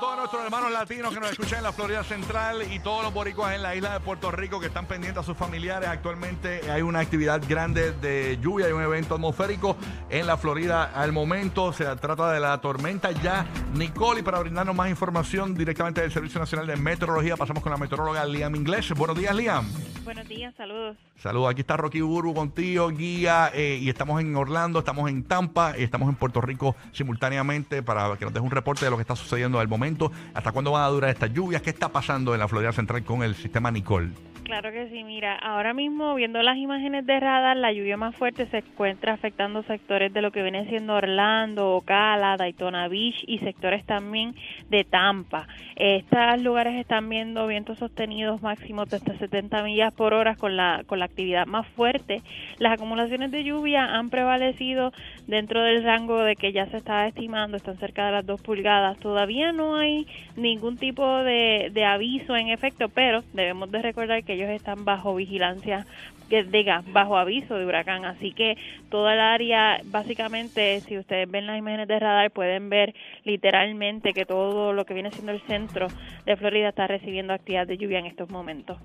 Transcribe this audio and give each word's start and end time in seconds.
Todos 0.00 0.18
nuestros 0.18 0.44
hermanos 0.44 0.72
latinos 0.72 1.14
que 1.14 1.20
nos 1.20 1.30
escuchan 1.30 1.58
en 1.58 1.64
la 1.64 1.72
Florida 1.72 2.04
Central 2.04 2.70
y 2.70 2.80
todos 2.80 3.02
los 3.02 3.14
boricuas 3.14 3.54
en 3.54 3.62
la 3.62 3.74
isla 3.74 3.94
de 3.94 4.00
Puerto 4.00 4.30
Rico 4.30 4.60
que 4.60 4.66
están 4.66 4.84
pendientes 4.84 5.22
a 5.22 5.24
sus 5.24 5.36
familiares, 5.36 5.88
actualmente 5.88 6.70
hay 6.70 6.82
una 6.82 6.98
actividad 6.98 7.40
grande 7.48 7.92
de 7.92 8.38
lluvia, 8.38 8.66
hay 8.66 8.72
un 8.72 8.82
evento 8.82 9.14
atmosférico 9.14 9.76
en 10.10 10.26
la 10.26 10.36
Florida 10.36 10.92
al 10.94 11.12
momento. 11.12 11.72
Se 11.72 11.84
trata 11.96 12.30
de 12.30 12.40
la 12.40 12.60
tormenta 12.60 13.10
ya 13.10 13.46
Nicole 13.72 14.20
y 14.20 14.22
para 14.22 14.38
brindarnos 14.40 14.76
más 14.76 14.90
información 14.90 15.54
directamente 15.54 16.02
del 16.02 16.12
Servicio 16.12 16.40
Nacional 16.40 16.66
de 16.66 16.76
Meteorología 16.76 17.36
pasamos 17.36 17.62
con 17.62 17.72
la 17.72 17.78
meteoróloga 17.78 18.26
Liam 18.26 18.54
Inglés. 18.54 18.92
Buenos 18.92 19.16
días, 19.16 19.34
Liam. 19.34 19.66
Buenos 20.06 20.28
días, 20.28 20.54
saludos. 20.56 20.96
Saludos, 21.16 21.50
aquí 21.50 21.62
está 21.62 21.76
Rocky 21.76 22.00
Burbu 22.00 22.32
contigo, 22.32 22.88
guía, 22.90 23.50
eh, 23.52 23.80
y 23.82 23.88
estamos 23.88 24.20
en 24.20 24.36
Orlando, 24.36 24.78
estamos 24.78 25.10
en 25.10 25.24
Tampa, 25.24 25.74
y 25.76 25.82
estamos 25.82 26.08
en 26.08 26.14
Puerto 26.14 26.40
Rico 26.40 26.76
simultáneamente 26.92 27.82
para 27.82 28.16
que 28.16 28.24
nos 28.24 28.32
deje 28.32 28.44
un 28.44 28.52
reporte 28.52 28.84
de 28.84 28.92
lo 28.92 28.98
que 28.98 29.00
está 29.00 29.16
sucediendo 29.16 29.58
al 29.58 29.66
momento, 29.66 30.12
hasta 30.32 30.52
cuándo 30.52 30.70
van 30.70 30.84
a 30.84 30.88
durar 30.88 31.10
estas 31.10 31.32
lluvias, 31.32 31.60
qué 31.60 31.70
está 31.70 31.88
pasando 31.88 32.34
en 32.34 32.38
la 32.38 32.46
Florida 32.46 32.70
Central 32.70 33.02
con 33.02 33.24
el 33.24 33.34
sistema 33.34 33.72
Nicole. 33.72 34.12
Claro 34.46 34.70
que 34.70 34.88
sí, 34.90 35.02
mira, 35.02 35.34
ahora 35.34 35.74
mismo 35.74 36.14
viendo 36.14 36.40
las 36.40 36.56
imágenes 36.56 37.04
de 37.04 37.18
radar, 37.18 37.56
la 37.56 37.72
lluvia 37.72 37.96
más 37.96 38.14
fuerte 38.14 38.46
se 38.46 38.58
encuentra 38.58 39.12
afectando 39.12 39.64
sectores 39.64 40.12
de 40.12 40.22
lo 40.22 40.30
que 40.30 40.40
viene 40.40 40.68
siendo 40.68 40.94
Orlando, 40.94 41.72
Ocala, 41.72 42.36
Daytona 42.36 42.86
Beach 42.86 43.24
y 43.26 43.40
sectores 43.40 43.84
también 43.84 44.36
de 44.70 44.84
Tampa. 44.84 45.48
Estos 45.74 46.40
lugares 46.42 46.76
están 46.76 47.08
viendo 47.08 47.48
vientos 47.48 47.78
sostenidos 47.78 48.40
máximos 48.40 48.88
de 48.88 48.98
hasta 48.98 49.18
70 49.18 49.64
millas 49.64 49.92
por 49.92 50.14
hora 50.14 50.36
con 50.36 50.56
la, 50.56 50.84
con 50.86 51.00
la 51.00 51.06
actividad 51.06 51.46
más 51.46 51.66
fuerte. 51.66 52.22
Las 52.58 52.74
acumulaciones 52.74 53.32
de 53.32 53.42
lluvia 53.42 53.96
han 53.96 54.10
prevalecido 54.10 54.92
dentro 55.26 55.60
del 55.64 55.82
rango 55.82 56.20
de 56.22 56.36
que 56.36 56.52
ya 56.52 56.66
se 56.66 56.76
estaba 56.76 57.08
estimando, 57.08 57.56
están 57.56 57.78
cerca 57.78 58.06
de 58.06 58.12
las 58.12 58.24
2 58.24 58.42
pulgadas. 58.42 58.96
Todavía 59.00 59.50
no 59.50 59.74
hay 59.74 60.06
ningún 60.36 60.76
tipo 60.76 61.04
de, 61.24 61.70
de 61.74 61.84
aviso 61.84 62.36
en 62.36 62.46
efecto, 62.46 62.88
pero 62.88 63.24
debemos 63.32 63.72
de 63.72 63.82
recordar 63.82 64.22
que 64.22 64.35
ellos 64.36 64.50
están 64.50 64.84
bajo 64.84 65.14
vigilancia 65.14 65.86
que 66.28 66.44
diga 66.44 66.82
bajo 66.92 67.16
aviso 67.16 67.56
de 67.56 67.66
huracán. 67.66 68.04
Así 68.04 68.32
que 68.32 68.56
toda 68.90 69.14
el 69.14 69.20
área 69.20 69.80
básicamente 69.84 70.82
si 70.88 70.98
ustedes 70.98 71.30
ven 71.30 71.46
las 71.46 71.58
imágenes 71.58 71.88
de 71.88 71.98
radar 71.98 72.30
pueden 72.30 72.68
ver 72.68 72.94
literalmente 73.24 74.12
que 74.12 74.26
todo 74.26 74.72
lo 74.72 74.84
que 74.84 74.94
viene 74.94 75.10
siendo 75.10 75.32
el 75.32 75.40
centro 75.42 75.88
de 76.24 76.36
Florida 76.36 76.68
está 76.68 76.86
recibiendo 76.86 77.32
actividad 77.32 77.66
de 77.66 77.78
lluvia 77.78 77.98
en 77.98 78.06
estos 78.06 78.28
momentos 78.30 78.78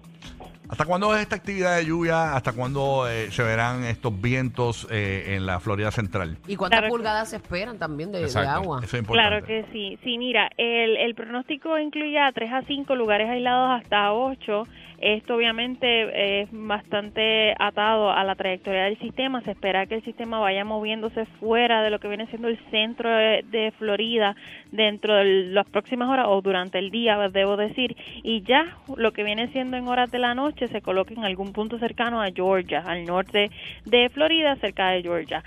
¿Hasta 0.71 0.85
cuándo 0.85 1.13
es 1.13 1.21
esta 1.21 1.35
actividad 1.35 1.75
de 1.75 1.85
lluvia? 1.85 2.33
¿Hasta 2.33 2.53
cuándo 2.53 3.05
eh, 3.09 3.29
se 3.29 3.43
verán 3.43 3.83
estos 3.83 4.19
vientos 4.21 4.87
eh, 4.89 5.35
en 5.35 5.45
la 5.45 5.59
Florida 5.59 5.91
Central? 5.91 6.37
¿Y 6.47 6.55
cuántas 6.55 6.79
Claro 6.79 6.87
que- 6.93 6.97
pulgadas 6.97 7.29
se 7.29 7.35
esperan 7.35 7.77
también 7.77 8.13
de, 8.13 8.19
agua? 8.47 8.79
Eso 8.81 8.95
es 8.95 9.01
importante. 9.01 9.11
Claro 9.11 9.45
que 9.45 9.65
sí. 9.73 9.99
Sí, 10.01 10.17
mira, 10.17 10.49
el, 10.55 10.95
el 10.95 11.13
pronóstico 11.13 11.77
incluye 11.77 12.17
a 12.17 12.31
3 12.31 12.53
a 12.53 12.61
5 12.61 12.95
lugares 12.95 13.29
aislados 13.29 13.81
hasta 13.81 14.13
8. 14.13 14.63
Esto 15.03 15.35
obviamente 15.35 16.41
es 16.43 16.49
bastante 16.51 17.55
atado 17.57 18.11
a 18.11 18.23
la 18.23 18.35
trayectoria 18.35 18.83
del 18.83 18.99
sistema. 18.99 19.41
Se 19.41 19.49
espera 19.51 19.87
que 19.87 19.95
el 19.95 20.03
sistema 20.03 20.37
vaya 20.39 20.63
moviéndose 20.63 21.25
fuera 21.39 21.81
de 21.81 21.89
lo 21.89 21.97
que 21.99 22.07
viene 22.07 22.27
siendo 22.27 22.47
el 22.47 22.59
centro 22.69 23.09
de, 23.09 23.43
de 23.49 23.73
Florida 23.79 24.35
dentro 24.71 25.15
de 25.15 25.25
las 25.45 25.67
próximas 25.67 26.07
horas 26.07 26.27
o 26.29 26.39
durante 26.43 26.77
el 26.77 26.91
día, 26.91 27.17
debo 27.29 27.57
decir. 27.57 27.97
Y 28.21 28.43
ya 28.43 28.77
lo 28.95 29.11
que 29.11 29.23
viene 29.23 29.47
siendo 29.51 29.75
en 29.75 29.87
horas 29.87 30.11
de 30.11 30.19
la 30.19 30.35
noche 30.35 30.60
se 30.67 30.81
coloca 30.81 31.13
en 31.13 31.23
algún 31.23 31.53
punto 31.53 31.77
cercano 31.79 32.21
a 32.21 32.31
Georgia, 32.31 32.83
al 32.85 33.05
norte 33.05 33.49
de 33.85 34.09
Florida, 34.09 34.55
cerca 34.57 34.89
de 34.89 35.01
Georgia. 35.01 35.43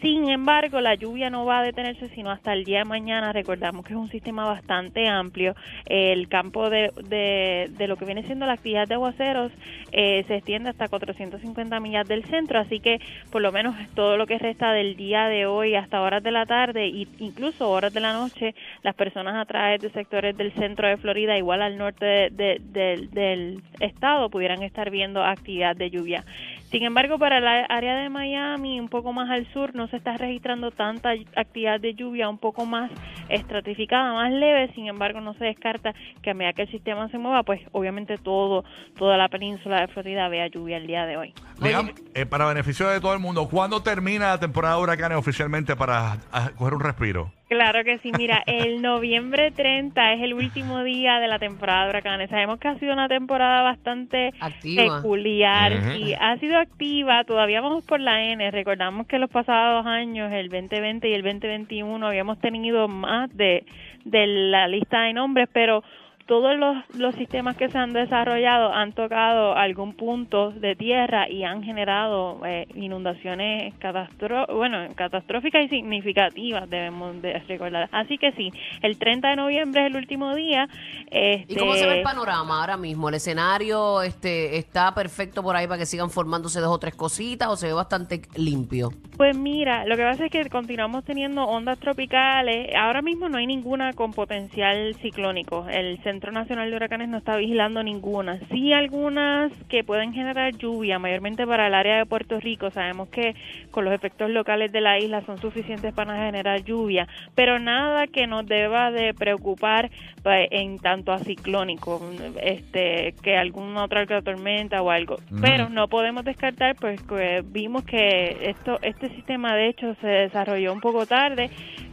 Sin 0.00 0.30
embargo, 0.30 0.80
la 0.80 0.94
lluvia 0.94 1.28
no 1.28 1.44
va 1.44 1.58
a 1.58 1.62
detenerse 1.62 2.08
sino 2.10 2.30
hasta 2.30 2.52
el 2.54 2.64
día 2.64 2.78
de 2.78 2.84
mañana. 2.86 3.32
Recordamos 3.32 3.84
que 3.84 3.92
es 3.92 3.98
un 3.98 4.08
sistema 4.10 4.46
bastante 4.46 5.06
amplio. 5.08 5.54
El 5.86 6.28
campo 6.28 6.70
de, 6.70 6.90
de, 7.04 7.86
lo 7.86 7.96
que 7.96 8.06
viene 8.06 8.22
siendo 8.22 8.46
la 8.46 8.52
actividad 8.52 8.88
de 8.88 8.94
aguaceros 8.94 9.52
eh, 9.92 10.24
se 10.26 10.36
extiende 10.36 10.70
hasta 10.70 10.88
450 10.88 11.80
millas 11.80 12.08
del 12.08 12.24
centro, 12.24 12.58
así 12.58 12.80
que 12.80 12.98
por 13.30 13.42
lo 13.42 13.52
menos 13.52 13.74
todo 13.94 14.16
lo 14.16 14.26
que 14.26 14.38
resta 14.38 14.72
del 14.72 14.96
día 14.96 15.26
de 15.28 15.44
hoy 15.46 15.74
hasta 15.74 16.00
horas 16.00 16.22
de 16.22 16.30
la 16.30 16.46
tarde 16.46 16.86
e 16.86 17.06
incluso 17.18 17.68
horas 17.68 17.92
de 17.92 18.00
la 18.00 18.12
noche, 18.14 18.54
las 18.82 18.94
personas 18.94 19.34
a 19.36 19.44
través 19.44 19.80
de 19.82 19.90
sectores 19.90 20.36
del 20.36 20.52
centro 20.52 20.88
de 20.88 20.96
Florida, 20.96 21.36
igual 21.36 21.60
al 21.60 21.76
norte 21.76 22.06
de- 22.30 22.60
de- 22.60 23.08
del- 23.12 23.62
estado, 23.80 24.30
pudieran 24.30 24.62
estar 24.62 24.90
viendo 24.90 25.22
actividad 25.22 25.76
de 25.76 25.90
lluvia. 25.90 26.24
Sin 26.70 26.84
embargo, 26.84 27.18
para 27.18 27.40
la 27.40 27.64
área 27.64 27.96
de 27.96 28.08
Miami, 28.08 28.78
un 28.78 28.88
poco 28.88 29.12
más 29.12 29.28
al 29.28 29.44
sur, 29.52 29.74
no 29.74 29.88
se 29.90 29.96
está 29.96 30.16
registrando 30.16 30.70
tanta 30.70 31.10
actividad 31.36 31.80
de 31.80 31.94
lluvia, 31.94 32.28
un 32.28 32.38
poco 32.38 32.66
más 32.66 32.90
estratificada, 33.28 34.12
más 34.12 34.32
leve. 34.32 34.72
Sin 34.74 34.86
embargo, 34.86 35.20
no 35.20 35.34
se 35.34 35.44
descarta 35.44 35.94
que 36.22 36.30
a 36.30 36.34
medida 36.34 36.52
que 36.52 36.62
el 36.62 36.70
sistema 36.70 37.08
se 37.10 37.18
mueva, 37.18 37.42
pues 37.42 37.60
obviamente 37.72 38.16
todo, 38.18 38.64
toda 38.96 39.16
la 39.16 39.28
península 39.28 39.80
de 39.80 39.88
Florida 39.88 40.28
vea 40.28 40.46
lluvia 40.48 40.76
el 40.76 40.86
día 40.86 41.06
de 41.06 41.16
hoy. 41.16 41.34
Liam, 41.60 41.90
eh, 42.14 42.26
para 42.26 42.46
beneficio 42.46 42.88
de 42.88 43.00
todo 43.00 43.12
el 43.12 43.20
mundo, 43.20 43.48
¿cuándo 43.48 43.82
termina 43.82 44.28
la 44.28 44.40
temporada 44.40 44.76
de 44.76 44.82
huracanes 44.82 45.18
oficialmente 45.18 45.76
para 45.76 46.18
ah, 46.32 46.50
coger 46.56 46.74
un 46.74 46.80
respiro? 46.80 47.39
Claro 47.50 47.82
que 47.82 47.98
sí, 47.98 48.12
mira, 48.16 48.44
el 48.46 48.80
noviembre 48.80 49.50
30 49.50 50.12
es 50.12 50.22
el 50.22 50.34
último 50.34 50.84
día 50.84 51.18
de 51.18 51.26
la 51.26 51.40
temporada 51.40 51.82
de 51.82 51.90
huracanes. 51.90 52.30
Sabemos 52.30 52.60
que 52.60 52.68
ha 52.68 52.78
sido 52.78 52.92
una 52.92 53.08
temporada 53.08 53.62
bastante 53.62 54.32
Activa. 54.38 54.98
peculiar 54.98 55.96
y 55.96 56.14
ha 56.14 56.38
sido 56.38 56.56
activa. 56.56 57.24
Todavía 57.24 57.60
vamos 57.60 57.84
por 57.84 57.98
la 57.98 58.22
N. 58.22 58.48
Recordamos 58.52 59.08
que 59.08 59.18
los 59.18 59.28
pasados 59.28 59.84
años, 59.84 60.30
el 60.32 60.48
2020 60.48 61.08
y 61.08 61.12
el 61.12 61.22
2021, 61.22 62.06
habíamos 62.06 62.38
tenido 62.38 62.86
más 62.86 63.36
de, 63.36 63.64
de 64.04 64.26
la 64.28 64.68
lista 64.68 65.00
de 65.02 65.12
nombres, 65.12 65.48
pero 65.52 65.82
todos 66.30 66.56
los, 66.56 66.76
los 66.94 67.12
sistemas 67.16 67.56
que 67.56 67.68
se 67.70 67.76
han 67.76 67.92
desarrollado 67.92 68.72
han 68.72 68.92
tocado 68.92 69.56
algún 69.56 69.94
punto 69.94 70.52
de 70.52 70.76
tierra 70.76 71.28
y 71.28 71.42
han 71.42 71.64
generado 71.64 72.40
eh, 72.46 72.68
inundaciones 72.76 73.74
catastro 73.80 74.46
bueno, 74.54 74.86
catastróficas 74.94 75.64
y 75.64 75.68
significativas, 75.68 76.70
debemos 76.70 77.20
de 77.20 77.40
recordar. 77.48 77.88
Así 77.90 78.16
que 78.16 78.30
sí, 78.30 78.52
el 78.80 78.96
30 78.96 79.30
de 79.30 79.34
noviembre 79.34 79.80
es 79.80 79.86
el 79.88 79.96
último 79.96 80.32
día. 80.36 80.68
¿Y 81.10 81.56
cómo 81.56 81.74
se 81.74 81.86
ve 81.86 81.94
el 81.94 81.98
Este, 81.98 82.04
panorama 82.04 82.60
ahora 82.60 82.76
mismo? 82.76 83.08
¿El 83.08 83.16
escenario 83.16 84.00
este 84.00 84.56
está 84.56 84.94
perfecto 84.94 85.42
por 85.42 85.56
ahí 85.56 85.66
para 85.66 85.78
que 85.78 85.86
sigan 85.86 86.10
formándose 86.10 86.60
dos 86.60 86.70
o 86.70 86.78
tres 86.78 86.94
cositas 86.94 87.48
o 87.48 87.56
se 87.56 87.66
ve 87.66 87.72
bastante 87.72 88.22
limpio? 88.36 88.90
Pues 89.16 89.36
mira, 89.36 89.84
lo 89.84 89.96
que 89.96 90.02
pasa 90.04 90.26
es 90.26 90.30
que 90.30 90.48
continuamos 90.48 91.04
teniendo 91.04 91.44
ondas 91.44 91.78
tropicales. 91.80 92.72
Ahora 92.76 93.02
mismo 93.02 93.28
no 93.28 93.38
hay 93.38 93.48
ninguna 93.48 93.94
con 93.94 94.12
potencial 94.12 94.94
ciclónico. 95.02 95.66
El 95.68 96.00
Centro 96.04 96.19
Nacional 96.30 96.70
de 96.70 96.76
Huracanes 96.76 97.08
no 97.08 97.18
está 97.18 97.36
vigilando 97.36 97.82
ninguna. 97.82 98.38
Sí 98.50 98.72
algunas 98.72 99.50
que 99.68 99.82
pueden 99.82 100.12
generar 100.12 100.54
lluvia, 100.56 100.98
mayormente 100.98 101.46
para 101.46 101.66
el 101.66 101.74
área 101.74 101.96
de 101.96 102.06
Puerto 102.06 102.38
Rico. 102.38 102.70
Sabemos 102.70 103.08
que 103.08 103.34
con 103.70 103.84
los 103.84 103.94
efectos 103.94 104.28
locales 104.28 104.70
de 104.72 104.82
la 104.82 104.98
isla 104.98 105.22
son 105.22 105.38
suficientes 105.38 105.94
para 105.94 106.14
generar 106.14 106.62
lluvia, 106.62 107.08
pero 107.34 107.58
nada 107.58 108.06
que 108.06 108.26
nos 108.26 108.46
deba 108.46 108.90
de 108.90 109.14
preocupar 109.14 109.90
pues, 110.22 110.48
en 110.50 110.78
tanto 110.78 111.12
a 111.12 111.18
ciclónico, 111.18 112.00
este, 112.42 113.14
que 113.22 113.36
alguna 113.36 113.84
otra 113.84 114.06
tormenta 114.22 114.82
o 114.82 114.90
algo. 114.90 115.16
Pero 115.40 115.68
no 115.70 115.88
podemos 115.88 116.24
descartar, 116.24 116.76
pues 116.76 117.00
que 117.02 117.42
vimos 117.44 117.84
que 117.84 118.50
esto, 118.50 118.78
este 118.82 119.08
sistema 119.10 119.54
de 119.54 119.68
hecho 119.68 119.94
se 120.00 120.06
desarrolló 120.06 120.72
un 120.72 120.80
poco 120.80 121.06
tarde, 121.06 121.50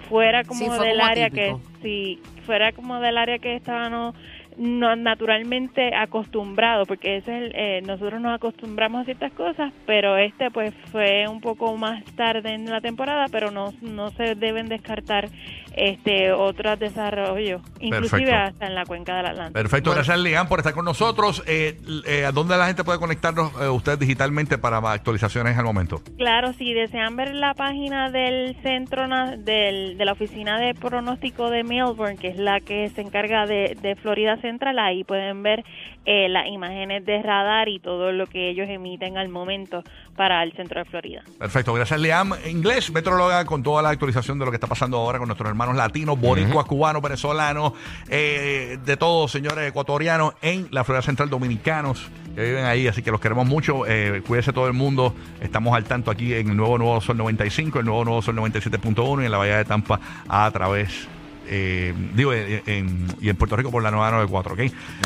fuera 0.10 0.44
como 0.44 0.60
Sí, 0.60 0.66
fue 0.68 0.88
del 0.88 0.98
como 0.98 1.10
área 1.10 1.30
que, 1.30 1.50
atípico. 1.52 2.37
Fuera 2.48 2.72
como 2.72 3.00
del 3.00 3.18
área 3.18 3.38
que 3.38 3.56
estábamos 3.56 4.16
no, 4.58 4.96
naturalmente 4.96 5.94
acostumbrado, 5.94 6.86
porque 6.86 7.18
ese 7.18 7.38
es 7.38 7.44
el, 7.44 7.56
eh, 7.56 7.82
nosotros 7.86 8.20
nos 8.20 8.34
acostumbramos 8.34 9.02
a 9.02 9.06
ciertas 9.06 9.32
cosas, 9.34 9.72
pero 9.86 10.18
este 10.18 10.50
pues 10.50 10.74
fue 10.92 11.28
un 11.28 11.42
poco 11.42 11.78
más 11.78 12.04
tarde 12.16 12.54
en 12.54 12.66
la 12.66 12.82
temporada, 12.82 13.26
pero 13.32 13.52
no, 13.52 13.74
no 13.82 14.10
se 14.12 14.34
deben 14.34 14.68
descartar 14.68 15.30
este 15.78 16.32
otros 16.32 16.80
desarrollos, 16.80 17.62
inclusive 17.80 18.26
Perfecto. 18.26 18.36
hasta 18.36 18.66
en 18.68 18.76
la 18.76 18.86
cuenca 18.86 19.16
del 19.18 19.28
Atlántico. 19.28 19.54
Perfecto, 19.54 19.90
Bueno. 19.92 19.98
gracias 20.04 20.20
Liam 20.20 20.48
por 20.48 20.60
estar 20.60 20.74
con 20.74 20.86
nosotros. 20.86 21.44
Eh, 21.48 21.78
eh, 22.08 22.26
¿A 22.26 22.32
dónde 22.32 22.58
la 22.58 22.66
gente 22.68 22.84
puede 22.84 23.00
conectarnos 23.00 23.52
eh, 23.62 23.70
ustedes 23.70 24.00
digitalmente 24.00 24.58
para 24.58 24.82
más 24.82 24.96
actualizaciones 24.96 25.58
al 25.58 25.64
momento? 25.66 26.02
Claro, 26.18 26.54
si 26.54 26.74
desean 26.74 27.16
ver 27.16 27.36
la 27.36 27.54
página 27.54 28.10
del 28.10 28.56
centro 28.64 29.08
na- 29.08 29.38
del, 29.38 29.98
de 29.98 30.06
la 30.06 30.14
oficina 30.14 30.60
de 30.60 30.74
pronóstico 30.74 31.50
de 31.50 31.64
Melbourne, 31.64 32.18
que 32.18 32.30
es 32.30 32.38
la 32.38 32.60
que 32.60 32.90
se 32.90 33.02
encarga 33.02 33.46
de, 33.46 33.78
de 33.82 33.96
Florida 33.96 34.38
Central, 34.38 34.80
ahí 34.80 35.04
pueden 35.04 35.44
ver 35.44 35.64
eh, 36.06 36.28
las 36.30 36.48
imágenes 36.48 37.06
de 37.06 37.22
radar 37.22 37.70
y 37.70 37.80
todo 37.80 38.12
lo 38.12 38.26
que 38.28 38.50
ellos 38.50 38.68
emiten 38.70 39.18
al 39.18 39.30
momento 39.30 39.84
para 40.18 40.44
el 40.44 40.52
centro 40.54 40.84
de 40.84 40.90
Florida. 40.90 41.24
Perfecto, 41.40 41.74
gracias 41.74 42.00
Liam. 42.02 42.34
Inglés, 42.50 42.92
metróloga, 42.92 43.46
con 43.46 43.64
toda 43.64 43.82
la 43.82 43.90
actualización 43.90 44.40
de 44.40 44.46
lo 44.46 44.52
que 44.52 44.56
está 44.56 44.68
pasando 44.68 44.98
ahora 44.98 45.20
con 45.20 45.28
nuestros 45.28 45.48
hermanos 45.48 45.76
latinos, 45.78 46.20
boricuas, 46.20 46.66
cubanos, 46.66 47.02
venezolanos, 47.02 47.74
eh, 48.10 48.78
de 48.84 48.98
todos, 48.98 49.32
señores 49.32 49.70
ecuatorianos, 49.70 50.34
en 50.42 50.68
la 50.72 50.84
Florida 50.84 51.04
Central, 51.04 51.30
dominicanos 51.30 52.10
que 52.36 52.44
viven 52.44 52.66
ahí, 52.66 52.88
así 52.88 53.02
que 53.02 53.10
los 53.10 53.20
queremos 53.20 53.48
mucho. 53.48 53.88
Eh, 53.88 54.22
cuídese 54.28 54.54
todo 54.54 54.68
el 54.68 54.74
mundo. 54.74 55.16
Estamos 55.42 55.76
al 55.76 55.86
tanto 55.86 56.12
aquí 56.12 56.34
en 56.34 56.50
el 56.50 56.58
nuevo 56.58 56.78
Nuevo 56.78 57.02
Sol 57.02 57.18
95, 57.18 57.80
el 57.80 57.86
nuevo 57.86 58.06
Nuevo 58.06 58.22
Sol 58.22 58.36
97.1 58.36 59.24
y 59.24 59.26
en 59.26 59.32
la 59.32 59.38
Bahía 59.38 59.58
de 59.58 59.66
Tampa 59.66 60.00
a 60.28 60.50
través 60.52 61.08
eh, 61.50 61.94
digo, 62.14 62.34
en, 62.34 62.64
en- 62.66 63.08
y 63.22 63.30
en 63.30 63.36
Puerto 63.36 63.56
Rico 63.56 63.72
por 63.72 63.82
la 63.84 63.92
nueva 63.92 64.12
94, 64.12 64.54
¿ok? 64.54 64.60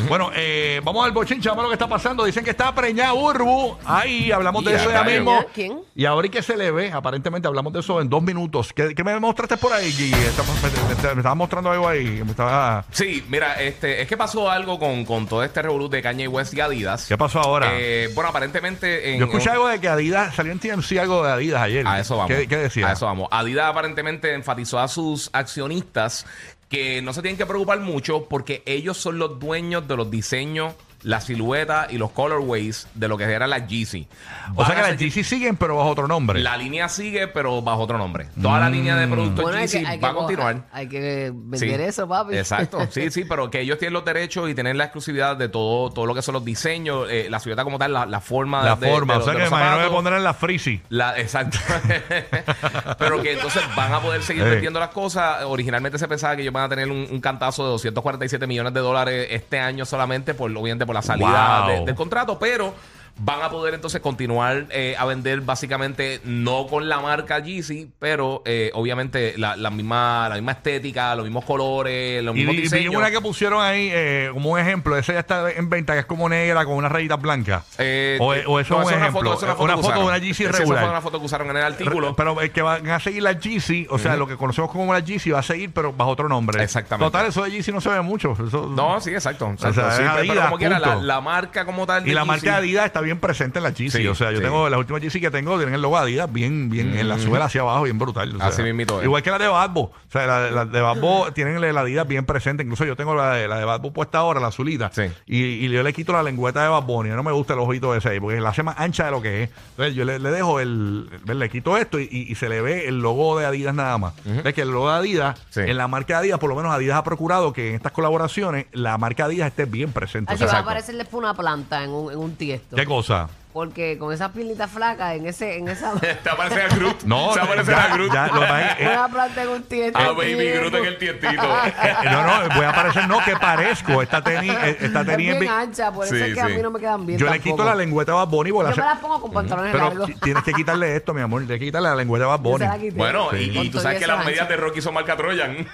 Bueno, 0.07 0.31
eh, 0.35 0.81
vamos 0.83 1.05
al 1.05 1.11
bochinche, 1.11 1.47
vamos 1.49 1.63
a 1.63 1.65
lo 1.65 1.69
que 1.69 1.75
está 1.75 1.88
pasando. 1.88 2.23
Dicen 2.25 2.43
que 2.43 2.51
está 2.51 2.73
preñada 2.73 3.13
Urbu. 3.13 3.77
Ahí 3.85 4.31
hablamos 4.31 4.63
de 4.65 4.71
Y 4.71 4.75
eso 4.75 4.91
ya 4.91 5.03
mismo. 5.03 5.45
¿Quién? 5.53 5.79
Y 5.95 6.05
ahora 6.05 6.27
y 6.27 6.29
que 6.29 6.41
se 6.41 6.57
le 6.57 6.71
ve, 6.71 6.91
aparentemente 6.91 7.47
hablamos 7.47 7.73
de 7.73 7.79
eso 7.81 8.01
en 8.01 8.09
dos 8.09 8.21
minutos. 8.23 8.73
¿Qué, 8.73 8.93
qué 8.95 9.03
me 9.03 9.19
mostraste 9.19 9.57
por 9.57 9.73
ahí? 9.73 9.89
Estamos- 9.89 10.55
Me, 10.63 10.69
me- 10.69 11.13
me 11.15 11.19
estabas 11.21 11.35
mostrando 11.38 11.71
algo 11.71 11.88
ahí. 11.88 12.21
Me 12.23 12.31
estaba... 12.31 12.85
Sí, 12.91 13.23
mira, 13.29 13.61
este, 13.61 14.01
es 14.01 14.07
que 14.07 14.17
pasó 14.17 14.49
algo 14.49 14.79
con, 14.79 15.05
con 15.05 15.27
todo 15.27 15.44
este 15.44 15.61
revolú 15.61 15.89
de 15.89 16.01
Kanye 16.01 16.27
West 16.27 16.53
y 16.53 16.61
Adidas. 16.61 17.07
¿Qué 17.07 17.17
pasó 17.17 17.39
ahora? 17.39 17.69
Eh, 17.73 18.09
bueno, 18.15 18.29
aparentemente 18.29 19.13
en, 19.13 19.19
Yo 19.19 19.25
escuché 19.25 19.45
en- 19.49 19.51
algo 19.51 19.67
de 19.67 19.79
que 19.79 19.87
Adidas, 19.89 20.35
salió 20.35 20.51
en 20.51 20.59
TMC 20.59 20.99
algo 20.99 21.23
de 21.25 21.31
Adidas 21.31 21.61
ayer. 21.61 21.87
A 21.87 21.99
eso 21.99 22.17
vamos. 22.17 22.35
¿Qué, 22.35 22.47
qué 22.47 22.57
decía? 22.57 22.87
A 22.87 22.94
eso 22.94 23.05
vamos. 23.05 23.27
Adidas 23.31 23.65
aparentemente 23.69 24.33
enfatizó 24.33 24.79
a 24.79 24.87
sus 24.87 25.29
accionistas 25.33 26.25
que 26.71 27.01
no 27.01 27.12
se 27.12 27.21
tienen 27.21 27.38
que 27.38 27.45
preocupar 27.45 27.81
mucho 27.81 28.27
porque 28.29 28.63
ellos 28.65 28.97
son 28.97 29.19
los 29.19 29.38
dueños 29.39 29.85
de 29.89 29.97
los 29.97 30.09
diseños, 30.09 30.73
la 31.03 31.19
silueta 31.21 31.88
y 31.89 31.98
los 31.98 32.12
colorways 32.12 32.88
de 32.94 33.07
lo 33.07 33.18
que 33.18 33.24
era 33.24 33.48
la 33.48 33.65
Yeezy. 33.65 34.07
O 34.51 34.56
Van 34.56 34.68
sea 34.68 34.75
que 34.75 34.81
a 34.81 34.88
las 34.92 34.98
GC 35.00 35.24
siguen, 35.24 35.57
pero 35.57 35.77
bajo 35.77 35.89
otro 35.89 36.07
nombre. 36.07 36.39
La 36.42 36.57
línea 36.57 36.88
sigue, 36.89 37.27
pero 37.27 37.62
bajo 37.62 37.81
otro 37.81 37.98
nombre. 37.98 38.27
Toda 38.42 38.59
la 38.59 38.69
línea 38.69 38.95
de 38.95 39.07
productos 39.07 39.44
Bueno, 39.44 39.57
hay 39.57 39.63
Yeezy 39.68 39.80
que, 39.81 39.88
hay 39.88 39.98
que 40.00 40.03
va 40.06 40.09
a 40.09 40.13
co- 40.13 40.19
continuar. 40.19 40.63
Hay 40.71 40.88
que 40.88 41.31
vender 41.33 41.80
Sí. 41.80 41.86
eso, 41.86 42.07
papi. 42.07 42.38
Exacto, 42.38 42.80
sí, 42.92 43.09
sí, 43.12 43.25
pero 43.25 43.50
que 43.50 43.62
ellos 43.62 43.77
tienen 43.80 43.94
los 43.94 44.06
derechos 44.06 44.50
y 44.50 44.53
tienen 44.53 44.77
la 44.77 44.86
exclusividad 44.86 45.36
de 45.38 45.50
todo, 45.50 45.89
todo 45.92 46.06
lo 46.06 46.13
que 46.15 46.21
son 46.21 46.33
los 46.33 46.45
diseños, 46.45 47.07
eh, 47.09 47.27
la 47.30 47.39
silueta 47.39 47.63
como 47.63 47.77
tal, 47.80 47.94
la, 47.94 48.06
la 48.06 48.21
forma 48.21 48.63
la 48.63 48.75
de, 48.75 48.89
forma. 48.89 49.15
de 49.15 49.19
o 49.19 49.24
sea 49.24 49.33
que 49.33 49.38
me 49.39 49.44
los 49.45 49.51
imagino 49.51 49.69
que 49.71 49.77
zapatos. 49.77 49.95
pondrán 49.95 50.24
la 50.24 50.33
Freezy. 50.33 50.81
La, 50.89 51.18
exacto. 51.19 51.57
Pero 52.97 53.21
que 53.21 53.33
entonces 53.33 53.63
van 53.75 53.94
a 53.94 54.00
poder 54.00 54.21
seguir 54.24 54.44
vendiendo 54.44 54.80
las 54.80 54.89
cosas. 54.89 55.44
Originalmente 55.45 55.97
se 55.97 56.07
pensaba 56.07 56.36
que 56.36 56.42
ellos 56.42 56.54
van 56.54 56.65
a 56.65 56.69
tener 56.69 56.89
un, 56.89 57.07
un 57.09 57.21
cantazo 57.21 57.63
de 57.63 57.69
247 57.71 58.47
millones 58.47 58.74
de 58.74 58.80
dólares 58.80 59.27
este 59.31 59.59
año 59.59 59.86
solamente, 59.86 60.33
por, 60.33 60.50
obviamente 60.51 60.86
por 60.86 60.90
la 60.93 61.01
salida 61.01 61.61
Wow. 61.65 61.69
de- 61.79 61.85
del 61.85 61.95
contrato, 61.95 62.38
pero 62.39 62.73
van 63.17 63.41
a 63.41 63.49
poder 63.49 63.73
entonces 63.73 64.01
continuar 64.01 64.65
eh, 64.71 64.95
a 64.97 65.05
vender 65.05 65.41
básicamente 65.41 66.21
no 66.23 66.67
con 66.67 66.89
la 66.89 66.99
marca 66.99 67.39
Yeezy, 67.39 67.89
pero 67.99 68.41
eh, 68.45 68.71
obviamente 68.73 69.33
la, 69.37 69.55
la 69.55 69.69
misma 69.69 70.27
la 70.29 70.35
misma 70.35 70.53
estética, 70.53 71.15
los 71.15 71.25
mismos 71.25 71.45
colores, 71.45 72.23
los 72.23 72.35
Y 72.35 72.39
mismos 72.39 72.55
diseños. 72.55 72.95
una 72.95 73.11
que 73.11 73.21
pusieron 73.21 73.61
ahí 73.63 73.89
eh, 73.91 74.29
como 74.33 74.51
un 74.51 74.59
ejemplo. 74.59 74.97
Esa 74.97 75.13
ya 75.13 75.19
está 75.19 75.51
en 75.51 75.69
venta, 75.69 75.93
que 75.93 75.99
es 75.99 76.05
como 76.05 76.27
negra 76.29 76.65
con 76.65 76.75
unas 76.75 76.91
rayitas 76.91 77.21
blancas. 77.21 77.63
Eh, 77.77 78.17
o, 78.19 78.27
o 78.27 78.59
eso 78.59 78.75
no, 78.75 78.81
es 78.81 78.87
un 78.87 78.93
esa 78.93 78.95
una 78.95 78.95
ejemplo. 79.07 79.33
foto, 79.33 79.51
es 79.53 79.59
una 79.59 79.77
foto 79.77 79.99
de 79.99 80.05
una 80.05 80.17
GC 80.19 80.33
Sí, 80.33 80.43
esa 80.45 80.57
regular. 80.57 80.81
fue 80.83 80.89
una 80.91 81.01
foto 81.01 81.19
que 81.19 81.25
usaron 81.25 81.49
en 81.51 81.57
el 81.57 81.63
artículo. 81.63 82.09
Re- 82.09 82.13
Pero 82.17 82.41
el 82.41 82.51
que 82.51 82.61
van 82.61 82.89
a 82.89 82.99
seguir 82.99 83.23
la 83.23 83.33
GC, 83.33 83.87
o 83.89 83.99
sea, 83.99 84.15
lo 84.15 84.27
que 84.27 84.37
conocemos 84.37 84.71
como 84.71 84.93
la 84.93 85.01
GC 85.01 85.33
va 85.33 85.39
a 85.39 85.43
seguir, 85.43 85.71
pero 85.73 85.93
bajo 85.93 86.11
otro 86.11 86.27
nombre. 86.29 86.63
Exactamente. 86.63 87.05
Total, 87.11 87.27
eso 87.27 87.43
de 87.43 87.51
GC 87.51 87.71
no 87.73 87.81
se 87.81 87.89
ve 87.89 88.01
mucho. 88.01 88.31
Eso- 88.33 88.67
No, 88.75 88.99
sí, 89.01 89.11
exacto. 89.11 89.49
exacto. 89.51 89.81
sea, 89.81 89.91
Sí, 90.21 90.27
pero- 90.27 90.41
como 90.43 90.57
quiera, 90.57 90.79
la, 90.79 91.21
marca 91.21 91.65
como 91.65 91.85
tal. 91.85 92.07
Y 92.07 92.13
la 92.13 92.23
Yeezy- 92.23 92.25
marca 92.25 92.55
Adidas 92.57 92.85
está 92.85 93.01
bien 93.01 93.10
presente 93.19 93.59
en 93.59 93.63
la 93.63 93.71
GC. 93.71 93.89
Sí, 93.91 94.07
o 94.07 94.15
sea, 94.15 94.31
yo 94.31 94.37
sí. 94.37 94.43
tengo 94.43 94.69
las 94.69 94.79
últimas 94.79 95.01
GC 95.01 95.19
que 95.21 95.31
tengo, 95.31 95.55
tienen 95.57 95.75
el 95.75 95.81
logo 95.81 95.97
Adidas 95.97 96.31
bien, 96.31 96.69
bien 96.69 96.95
en 96.97 97.07
la 97.09 97.17
suela 97.19 97.45
hacia 97.45 97.61
abajo, 97.61 97.83
bien 97.83 97.97
brutal. 97.99 98.35
o 98.35 98.37
sea, 98.37 98.47
Así 98.47 98.61
mismito 98.63 98.99
es. 98.99 99.05
Igual 99.05 99.21
que 99.23 99.31
la 99.31 99.37
de 99.39 99.47
Badbo. 99.47 99.81
O 99.81 99.93
sea, 100.11 100.25
la, 100.25 100.51
la 100.51 100.65
de 100.65 100.81
Badbo 100.81 101.31
tienen 101.33 101.63
el 101.63 101.77
Adidas 101.77 102.07
bien 102.07 102.25
presente. 102.25 102.63
Incluso 102.63 102.85
yo 102.85 102.95
tengo 102.95 103.13
la 103.15 103.33
de, 103.35 103.47
la 103.47 103.57
de 103.59 103.65
Badbo 103.65 103.91
puesta 103.93 104.19
ahora, 104.19 104.39
la 104.39 104.47
azulita. 104.47 104.89
Sí. 104.93 105.03
Y, 105.25 105.43
y 105.65 105.69
yo 105.69 105.83
le 105.83 105.93
quito 105.93 106.13
la 106.13 106.23
lengüeta 106.23 106.63
de 106.63 106.69
Bad 106.69 106.83
Bunny. 106.83 107.09
No 107.09 107.23
me 107.23 107.31
gusta 107.31 107.53
el 107.53 107.59
ojito 107.59 107.95
ese 107.95 108.09
ahí, 108.09 108.19
porque 108.19 108.39
la 108.41 108.49
hace 108.49 108.63
más 108.63 108.75
ancha 108.79 109.05
de 109.05 109.11
lo 109.11 109.21
que 109.21 109.43
es. 109.43 109.49
Entonces 109.71 109.95
yo 109.95 110.05
le, 110.05 110.19
le 110.19 110.31
dejo 110.31 110.59
el, 110.59 111.09
Le 111.25 111.49
quito 111.49 111.77
esto 111.77 111.99
y, 111.99 112.03
y- 112.11 112.31
y 112.31 112.35
se 112.35 112.49
le 112.49 112.61
ve 112.61 112.87
el 112.87 112.99
logo 113.01 113.37
de 113.39 113.45
Adidas 113.45 113.73
nada 113.75 113.97
más. 113.97 114.13
Es 114.43 114.53
que 114.53 114.61
el 114.61 114.71
logo 114.71 114.89
de 114.91 114.97
Adidas, 114.97 115.39
Sí. 115.49 115.61
en 115.61 115.77
la 115.77 115.87
marca 115.87 116.17
Adidas, 116.19 116.39
por 116.39 116.49
lo 116.49 116.55
menos 116.55 116.71
Adidas 116.73 116.97
ha 116.97 117.03
procurado 117.03 117.51
que 117.53 117.69
en 117.69 117.75
estas 117.75 117.91
colaboraciones 117.91 118.65
la 118.71 118.97
marca 118.97 119.25
Adidas 119.25 119.47
esté 119.47 119.65
bien 119.65 119.91
presente. 119.91 120.31
O 120.31 120.35
Así 120.35 120.39
sea, 120.39 120.47
va 120.47 120.51
a 120.51 120.55
Exacto. 120.55 120.69
aparecer 120.69 120.95
después 120.97 121.19
una 121.19 121.33
planta 121.33 121.83
en 121.83 121.89
un, 121.89 122.11
en 122.11 122.17
un 122.19 122.35
tiesto. 122.35 122.75
¿Qué 122.91 122.95
cosa? 122.95 123.40
Porque 123.53 123.98
con 123.98 124.13
esas 124.13 124.31
pilitas 124.31 124.71
flacas 124.71 125.15
en 125.15 125.25
ese, 125.27 125.57
en 125.57 125.68
esa 125.68 125.92
Te 126.24 126.30
aparece 126.30 126.62
a 126.62 126.68
Groot. 126.69 127.03
No, 127.03 127.33
Se 127.33 127.42
aparece 127.42 127.71
ya, 127.71 127.83
a 127.83 127.88
Groot. 127.94 128.13
ya, 128.13 128.27
lo 128.27 128.44
es 128.44 128.88
una 128.88 129.09
planta 129.09 129.44
en 129.44 129.50
un 129.50 129.63
tiesto. 129.63 130.00
Ah, 130.00 130.12
baby, 130.12 130.51
Groot 130.51 130.74
en 130.75 130.86
el 130.86 130.98
tiestito. 130.98 131.44
Eh, 131.44 131.94
no, 132.06 132.24
no, 132.24 132.56
voy 132.56 132.65
a 132.65 132.69
aparecer, 132.69 133.07
no, 133.07 133.24
que 133.24 133.36
parezco. 133.36 134.01
Esta 134.01 134.21
tenis, 134.21 134.53
eh, 134.53 134.77
esta 134.80 135.01
es 135.01 135.07
tenis 135.07 135.33
es 135.33 135.39
bien 135.39 135.51
ancha, 135.51 135.92
por 135.92 136.06
eso 136.06 136.15
Sí, 136.15 136.21
es 136.21 136.33
que 136.33 136.42
a 136.42 136.48
mí 136.48 136.62
no 136.62 136.71
me 136.71 136.80
quedan 136.80 137.06
bien 137.06 137.19
Yo 137.19 137.30
le 137.30 137.39
quito 137.39 137.63
la 137.63 137.75
lengüeta 137.75 138.13
a 138.13 138.15
Bad 138.15 138.27
Bunny 138.27 138.51
la 138.51 138.71
Yo 138.71 138.77
me 138.77 138.89
las 138.89 139.00
pongo 139.00 139.21
con 139.21 139.31
pantalones 139.31 139.71
Pero 139.71 139.86
largos. 139.89 140.09
tienes 140.21 140.44
que 140.44 140.54
quitarle 140.54 140.95
esto, 140.95 141.13
mi 141.13 141.21
amor. 141.21 141.42
Tienes 141.42 141.59
que 141.59 141.65
quitarle 141.65 141.89
la 141.89 141.95
lengüeta 141.95 142.25
a 142.25 142.30
Bad 142.30 142.39
Bunny. 142.39 142.65
la. 142.65 142.77
Bueno, 142.95 143.30
y, 143.36 143.42
Sí. 143.51 143.59
y 143.59 143.69
tú 143.69 143.80
sabes 143.80 144.00
que 144.00 144.07
las 144.07 144.25
medias 144.25 144.47
de 144.47 144.56
Rocky 144.56 144.81
son 144.81 144.94
marca 144.94 145.18
Troyan. 145.18 145.68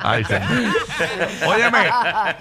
Ay, 0.00 0.24
sí. 0.24 0.34
Óyeme, 1.46 1.88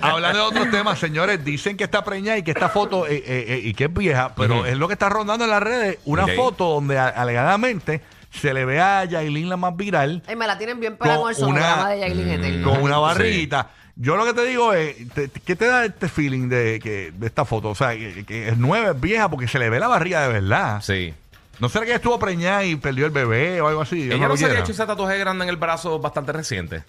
hablando 0.02 0.40
de 0.40 0.46
otros 0.46 0.72
temas, 0.72 1.00
señores, 1.00 1.44
dicen 1.44 1.78
que 1.78 1.84
está 1.84 2.04
preñada 2.04 2.38
y 2.38 2.44
que 2.44 2.52
esta 2.52 2.70
foto 2.80 3.08
eh, 3.08 3.16
eh, 3.26 3.46
eh, 3.50 3.62
y 3.64 3.74
que 3.74 3.86
es 3.86 3.94
vieja, 3.94 4.34
pero 4.36 4.58
Ujú. 4.60 4.66
es 4.66 4.78
lo 4.78 4.88
que 4.88 4.94
está 4.94 5.10
rondando 5.10 5.46
en 5.46 5.52
las 5.52 5.62
redes, 5.64 6.00
una 6.06 6.26
Ok. 6.26 6.32
foto 6.36 6.70
donde 6.70 6.98
a- 6.98 7.08
alegadamente 7.10 8.02
se 8.32 8.54
le 8.54 8.66
ve 8.66 8.80
a 8.80 9.06
Yailin 9.06 9.50
la 9.50 9.58
más 9.58 9.76
viral 9.76 10.22
Ay, 10.28 10.36
me 10.36 10.46
la 10.46 10.58
tienen 10.58 10.80
bien 10.80 10.96
pegada 10.98 11.18
Con 11.20 11.30
el 11.30 11.36
sonograma 11.36 11.90
de 11.90 12.00
Yailin 12.00 12.30
Eterno. 12.30 12.70
con 12.72 12.82
una 12.84 12.96
Sí. 12.96 13.02
barriguita. 13.02 13.70
Yo 13.96 14.16
lo 14.16 14.24
que 14.24 14.34
te 14.34 14.46
digo 14.46 14.74
es, 14.74 14.96
te- 15.14 15.30
¿qué 15.30 15.56
te 15.58 15.66
da 15.66 15.84
este 15.84 16.08
feeling 16.08 16.48
de, 16.48 16.80
que, 16.82 17.12
de 17.12 17.28
esta 17.28 17.44
foto? 17.44 17.70
O 17.70 17.76
sea, 17.76 17.92
que, 17.98 18.24
que 18.26 18.48
es 18.50 18.58
nueva, 18.58 18.92
es 18.92 19.02
vieja, 19.02 19.30
porque 19.30 19.48
se 19.48 19.60
le 19.60 19.70
ve 19.70 19.78
la 19.80 19.88
barriga 19.90 20.22
de 20.26 20.32
verdad. 20.32 20.82
Sí. 20.82 21.14
¿No 21.60 21.68
será 21.68 21.86
que 21.86 21.94
estuvo 21.96 22.18
preñada 22.18 22.64
y 22.64 22.78
perdió 22.78 23.06
el 23.06 23.12
bebé 23.12 23.60
o 23.60 23.68
algo 23.68 23.82
así? 23.82 24.04
Dios 24.04 24.16
Ella 24.16 24.24
lo 24.24 24.30
no 24.30 24.38
se 24.38 24.46
había 24.46 24.54
quiera. 24.54 24.64
hecho 24.64 24.72
ese 24.72 24.86
tatuaje 24.86 25.18
grande 25.18 25.44
en 25.44 25.50
el 25.50 25.58
brazo 25.58 26.00
bastante 26.00 26.32
reciente. 26.32 26.84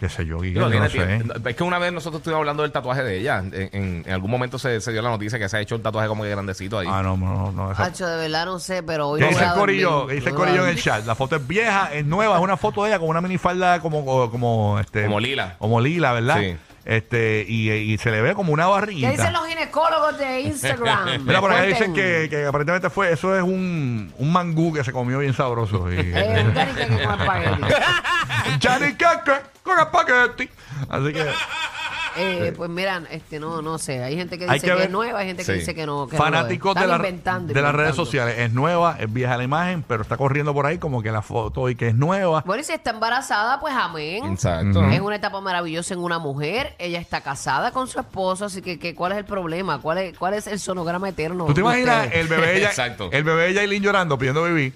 Qué 0.00 0.08
sé 0.08 0.26
yo, 0.26 0.40
Guille, 0.40 0.54
Digo, 0.54 0.66
yo 0.66 0.70
tiene 0.70 0.86
no 0.86 0.90
sé. 0.90 1.06
tiempo. 1.24 1.48
Es 1.48 1.56
que 1.56 1.62
una 1.62 1.78
vez 1.78 1.92
nosotros 1.92 2.20
estuvimos 2.20 2.40
hablando 2.40 2.62
del 2.64 2.72
tatuaje 2.72 3.02
de 3.04 3.18
ella. 3.20 3.38
En, 3.38 3.52
en- 3.54 4.02
en 4.06 4.12
algún 4.12 4.30
momento 4.30 4.58
se, 4.58 4.80
se 4.80 4.92
dio 4.92 5.00
la 5.02 5.08
noticia 5.08 5.38
que 5.38 5.48
se 5.48 5.56
ha 5.56 5.60
hecho 5.60 5.76
el 5.76 5.82
tatuaje 5.82 6.08
como 6.08 6.24
que 6.24 6.30
grandecito 6.30 6.78
ahí. 6.78 6.88
Ah, 6.90 7.00
no, 7.02 7.16
no, 7.16 7.52
no. 7.52 7.72
esa- 7.72 7.84
Hacho, 7.84 8.06
de 8.06 8.16
verdad 8.16 8.44
no 8.44 8.58
sé, 8.58 8.82
pero 8.82 9.08
hoy 9.10 9.20
¿Qué 9.20 9.26
no 9.26 9.30
dice 9.30 9.44
el 9.44 9.52
corillo? 9.52 9.90
dormir. 9.90 10.08
¿Qué 10.08 10.14
dice 10.16 10.28
el 10.30 10.34
No 10.34 10.40
corillo 10.40 10.64
en 10.64 10.68
el 10.70 10.82
chat? 10.82 11.06
La 11.06 11.14
foto 11.14 11.36
es 11.36 11.46
vieja, 11.46 11.94
es 11.94 12.04
nueva, 12.04 12.36
es 12.36 12.42
una 12.42 12.56
foto 12.56 12.82
de 12.82 12.90
ella 12.90 12.98
con 12.98 13.08
una 13.08 13.20
minifalda 13.20 13.80
como, 13.80 14.04
como, 14.30 14.78
este, 14.80 15.04
Como 15.04 15.20
lila. 15.20 15.54
Como 15.58 15.80
lila, 15.80 16.12
¿verdad? 16.12 16.40
Sí. 16.40 16.56
Este, 16.84 17.44
y, 17.48 17.70
y 17.70 17.98
se 17.98 18.10
le 18.10 18.20
ve 18.20 18.34
como 18.34 18.52
una 18.52 18.66
barriguita. 18.66 19.10
¿Qué 19.10 19.16
dicen 19.16 19.32
los 19.32 19.46
ginecólogos 19.46 20.18
de 20.18 20.40
Instagram? 20.42 21.22
Mira, 21.24 21.40
por 21.40 21.50
acá 21.52 21.62
dicen 21.62 21.94
que, 21.94 22.26
que 22.28 22.44
aparentemente 22.44 22.90
fue, 22.90 23.10
eso 23.10 23.34
es 23.36 23.42
un, 23.42 24.12
un 24.18 24.32
mangú 24.32 24.72
que 24.72 24.84
se 24.84 24.92
comió 24.92 25.18
bien 25.18 25.32
sabroso. 25.32 25.90
Y, 25.90 25.96
Eh, 25.98 26.44
un 26.46 26.52
carique 28.60 29.06
que 29.24 29.32
con 29.62 29.78
espagueti. 29.78 30.50
Así 30.90 31.12
que, 31.12 31.24
Eh, 32.16 32.52
pues 32.56 32.70
mira, 32.70 33.02
este 33.10 33.40
no, 33.40 33.60
no 33.62 33.78
sé. 33.78 34.02
Hay 34.02 34.16
gente 34.16 34.38
que 34.38 34.44
Hay 34.44 34.54
dice 34.54 34.66
que 34.66 34.72
que, 34.72 34.76
ver- 34.78 34.86
es 34.86 34.92
nueva, 34.92 35.18
hay 35.20 35.26
gente 35.26 35.44
que 35.44 35.52
Sí. 35.52 35.58
dice 35.60 35.74
que 35.74 35.86
no. 35.86 36.06
Que 36.06 36.16
no 36.16 36.22
lo 36.22 36.24
es. 36.28 36.32
fanáticos 36.34 36.74
de, 36.74 36.80
Están 36.80 36.90
la- 36.90 36.96
inventando, 36.96 37.52
de 37.54 37.62
las 37.62 37.72
redes 37.72 37.90
inventando. 37.90 38.04
sociales. 38.04 38.34
Es 38.38 38.52
nueva, 38.52 38.96
es 39.00 39.12
vieja 39.12 39.36
la 39.36 39.44
imagen, 39.44 39.82
pero 39.86 40.02
está 40.02 40.16
corriendo 40.16 40.52
por 40.54 40.66
ahí 40.66 40.78
como 40.78 41.02
que 41.02 41.10
la 41.10 41.22
foto 41.22 41.68
y 41.68 41.74
que 41.76 41.88
es 41.88 41.94
nueva. 41.94 42.42
Bueno, 42.46 42.60
y 42.60 42.64
si 42.64 42.72
está 42.72 42.90
embarazada, 42.90 43.58
pues 43.60 43.74
amén. 43.74 44.24
Exacto. 44.32 44.84
Es 44.84 45.00
una 45.00 45.16
etapa 45.16 45.40
maravillosa 45.40 45.94
en 45.94 46.00
una 46.00 46.18
mujer. 46.18 46.74
Ella 46.78 47.00
está 47.00 47.20
casada 47.20 47.70
con 47.72 47.86
su 47.88 47.98
esposo, 48.00 48.44
así 48.46 48.62
que, 48.62 48.78
que 48.78 48.94
¿cuál 48.94 49.12
es 49.12 49.18
el 49.18 49.24
problema? 49.24 49.80
¿Cuál 49.80 49.98
es, 49.98 50.18
cuál 50.18 50.34
es 50.34 50.46
el 50.46 50.58
sonograma 50.60 51.08
eterno? 51.08 51.46
¿Tú 51.46 51.54
te 51.54 51.60
de 51.62 51.66
imaginas 51.66 52.04
ustedes? 52.06 52.20
el 52.20 52.28
bebé 52.28 52.60
Ya- 52.60 52.68
Exacto. 52.68 53.08
el 53.12 53.24
bebé 53.24 53.42
de 53.48 53.54
Yailin 53.54 53.82
llorando, 53.82 54.16
pidiendo 54.18 54.44
vivir? 54.44 54.72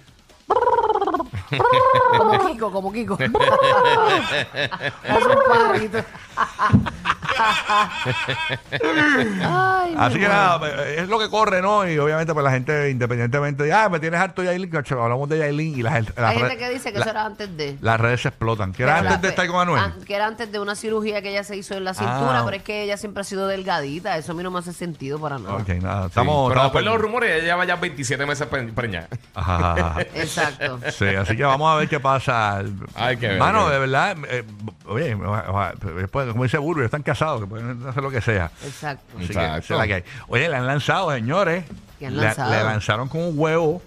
Como 2.19 2.47
Kiko, 2.47 2.71
como 2.71 2.93
Kiko. 2.93 3.17
es 3.21 3.31
un 5.27 5.39
pajarito. 5.49 5.99
Ay, 9.43 9.95
Así 9.97 10.19
que 10.19 10.29
nada, 10.29 10.61
eh, 10.87 10.97
es 11.03 11.09
lo 11.09 11.19
que 11.19 11.29
corre, 11.29 11.63
¿no? 11.63 11.89
Y 11.89 11.99
obviamente, 11.99 12.33
pues 12.35 12.45
la 12.45 12.51
gente, 12.51 12.91
independientemente 12.91 13.63
de, 13.65 13.73
ah, 13.73 13.89
me 13.89 14.01
tienes 14.01 14.21
harto 14.21 14.43
Yailin, 14.43 14.71
cacho, 14.71 15.03
hablamos 15.03 15.29
de 15.29 15.39
Yailin 15.39 15.79
y 15.79 15.83
la 15.83 15.93
gente. 15.93 16.13
las 16.17 16.31
Hay 16.33 16.39
gente 16.39 16.57
que 16.59 16.71
dice 16.71 16.93
que 16.93 16.99
la- 16.99 17.05
eso 17.05 17.11
era 17.11 17.25
antes 17.27 17.57
de. 17.57 17.77
Las 17.81 18.01
redes 18.01 18.23
se 18.23 18.29
explotan. 18.29 18.73
Que 18.73 18.83
era 18.83 18.97
Pero 18.97 19.09
antes 19.09 19.17
la- 19.17 19.23
de 19.23 19.29
estar 19.29 19.47
con 19.49 19.61
Anuel. 19.61 19.83
an- 19.83 19.95
que 20.07 20.15
era 20.15 20.27
antes 20.27 20.51
de 20.53 20.59
una 20.61 20.75
cirugía 20.75 21.23
que 21.23 21.31
ella 21.31 21.45
se 21.45 21.57
hizo 21.57 21.75
en 21.75 21.85
la 21.85 21.95
cintura, 21.95 22.41
Ah. 22.41 22.43
pero 22.45 22.57
es 22.57 22.63
que 22.63 22.83
ella 22.83 22.97
siempre 22.97 23.21
ha 23.23 23.25
sido 23.25 23.47
delgadita. 23.47 24.17
Eso 24.17 24.33
a 24.33 24.35
mí 24.35 24.43
no 24.43 24.51
me 24.51 24.59
hace 24.59 24.73
sentido 24.73 25.19
para 25.19 25.39
nada. 25.39 25.55
Ok, 25.57 25.69
nada. 25.81 26.03
Sí, 26.03 26.09
Estamos. 26.09 26.49
pero 26.49 26.61
estamos 26.61 26.65
después 26.65 26.85
los 26.85 27.01
rumores, 27.01 27.31
ella 27.37 27.45
lleva 27.45 27.65
ya 27.65 27.77
27 27.77 28.27
meses 28.27 28.47
pre- 28.47 28.73
preñada. 28.73 29.09
Ajá. 29.35 29.97
Exacto. 30.15 30.79
Sí, 30.91 31.07
así 31.07 31.37
que 31.37 31.45
vamos 31.45 31.71
a 31.73 31.77
ver 31.77 31.89
qué 31.89 32.01
pasa. 32.01 32.63
Hay 32.95 33.17
que 33.17 33.29
ver, 33.29 33.39
Mano, 33.39 33.67
que 33.67 33.73
de 33.73 33.79
verdad, 33.79 34.17
eh, 34.29 34.45
oye, 34.87 35.17
como 35.17 36.43
dice 36.45 36.59
Burbu, 36.59 36.83
están 36.83 37.03
casados, 37.03 37.28
que 37.41 37.47
pueden 37.47 37.87
hacer 37.87 38.03
lo 38.03 38.11
que 38.11 38.21
sea. 38.21 38.51
Exacto. 38.65 39.05
Así 39.19 39.27
que 39.29 39.33
Exacto. 39.33 39.59
esa 39.59 39.75
es 39.75 39.79
la 39.81 39.87
que 39.87 39.95
hay. 39.95 40.05
Oye, 40.29 40.49
le 40.49 40.57
han 40.57 40.67
lanzado, 40.67 41.11
señores. 41.13 41.65
¿Qué 41.99 42.07
han 42.07 42.17
Le- 42.17 42.23
lanzado? 42.23 42.51
Le, 42.51 42.65
lanzaron 42.65 43.09
con 43.09 43.21
un 43.23 43.33
huevo 43.39 43.83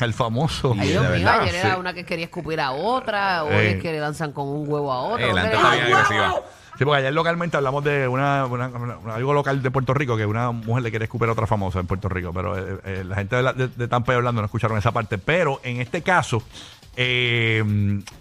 al 0.00 0.12
famoso. 0.14 0.74
Ay, 0.78 0.88
Dios 0.90 1.02
de 1.02 1.16
mío, 1.16 1.26
verdad, 1.26 1.40
ayer 1.42 1.54
era 1.56 1.74
Sí. 1.74 1.80
una 1.80 1.92
que 1.94 2.04
quería 2.04 2.24
escupir 2.26 2.60
a 2.60 2.70
otra, 2.72 3.44
hoy 3.44 3.52
Eh. 3.54 3.70
es 3.72 3.82
que 3.82 3.92
le 3.92 4.00
lanzan 4.00 4.32
con 4.32 4.48
un 4.48 4.68
huevo 4.68 4.92
a 4.92 5.00
otra. 5.02 5.26
Eh, 5.26 5.32
la 5.32 5.42
otra 5.42 5.42
gente 5.42 5.56
le- 5.56 5.62
está 5.62 5.70
¡Ay, 5.70 5.78
bien 5.80 5.92
huevo! 5.92 6.04
agresiva. 6.06 6.42
Sí, 6.76 6.84
porque 6.84 6.98
ayer 6.98 7.12
localmente 7.12 7.56
hablamos 7.56 7.84
de 7.84 8.08
una, 8.08 8.46
una- 8.46 8.66
una- 8.66 9.14
algo 9.14 9.32
local 9.32 9.62
de 9.62 9.70
Puerto 9.70 9.94
Rico, 9.94 10.16
que 10.16 10.26
una 10.26 10.50
mujer 10.50 10.82
le 10.82 10.90
quiere 10.90 11.04
escupir 11.04 11.28
a 11.28 11.32
otra 11.32 11.46
famosa 11.46 11.78
en 11.78 11.86
Puerto 11.86 12.08
Rico, 12.08 12.32
pero 12.34 12.58
eh, 12.58 12.80
eh, 12.84 13.04
la 13.06 13.14
gente 13.14 13.36
de, 13.36 13.42
la- 13.44 13.52
de, 13.52 13.68
de 13.68 13.86
Tampa 13.86 14.12
y 14.12 14.16
Orlando 14.16 14.40
no 14.42 14.46
escucharon 14.46 14.76
esa 14.76 14.90
parte. 14.90 15.16
Pero 15.18 15.60
en 15.62 15.80
este 15.80 16.02
caso, 16.02 16.42
eh, 16.96 17.62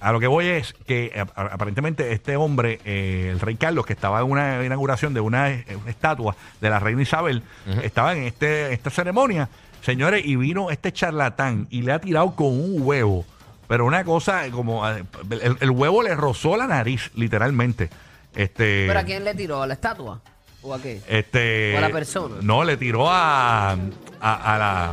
a 0.02 0.12
lo 0.12 0.20
que 0.20 0.28
voy 0.28 0.48
es 0.48 0.74
que 0.86 1.12
eh, 1.14 1.20
a- 1.36 1.42
aparentemente 1.42 2.12
este 2.12 2.36
hombre, 2.36 2.80
eh, 2.86 3.30
el 3.32 3.40
rey 3.40 3.56
Carlos, 3.56 3.86
que 3.86 3.94
estaba 3.94 4.20
en 4.22 4.30
una 4.32 4.64
inauguración 4.66 5.14
de 5.14 5.20
una, 5.22 5.52
eh, 5.52 5.66
una 5.82 5.90
estatua 5.92 6.36
de 6.62 6.70
la 6.70 6.80
reina 6.80 7.02
Isabel, 7.02 7.44
estaba 7.84 8.14
en 8.16 8.24
este, 8.24 8.74
esta 8.74 8.90
ceremonia, 8.90 9.50
señores, 9.82 10.26
y 10.26 10.36
vino 10.36 10.72
este 10.72 10.92
charlatán 10.92 11.68
y 11.70 11.82
le 11.84 11.92
ha 11.94 12.00
tirado 12.00 12.36
con 12.36 12.48
un 12.48 12.76
huevo. 12.82 13.26
Pero 13.68 13.86
una 13.86 14.04
cosa 14.04 14.44
como 14.52 14.88
eh, 14.90 15.04
el, 15.42 15.58
el 15.60 15.70
huevo 15.72 16.04
le 16.04 16.14
rozó 16.16 16.58
la 16.58 16.68
nariz, 16.68 17.12
literalmente. 17.16 17.90
Este, 18.36 18.86
¿Pero 18.88 19.00
a 19.00 19.04
quién 19.04 19.24
le 19.24 19.36
tiró? 19.36 19.62
¿A 19.62 19.68
la 19.68 19.76
estatua? 19.76 20.20
¿O 20.64 20.74
a 20.74 20.82
qué? 20.82 21.02
este, 21.08 21.76
¿O 21.76 21.78
a 21.78 21.82
la 21.82 21.90
persona? 21.90 22.36
No, 22.42 22.64
le 22.64 22.78
tiró 22.78 23.10
a, 23.10 23.72
a, 23.72 23.76
a 24.22 24.58
la. 24.58 24.92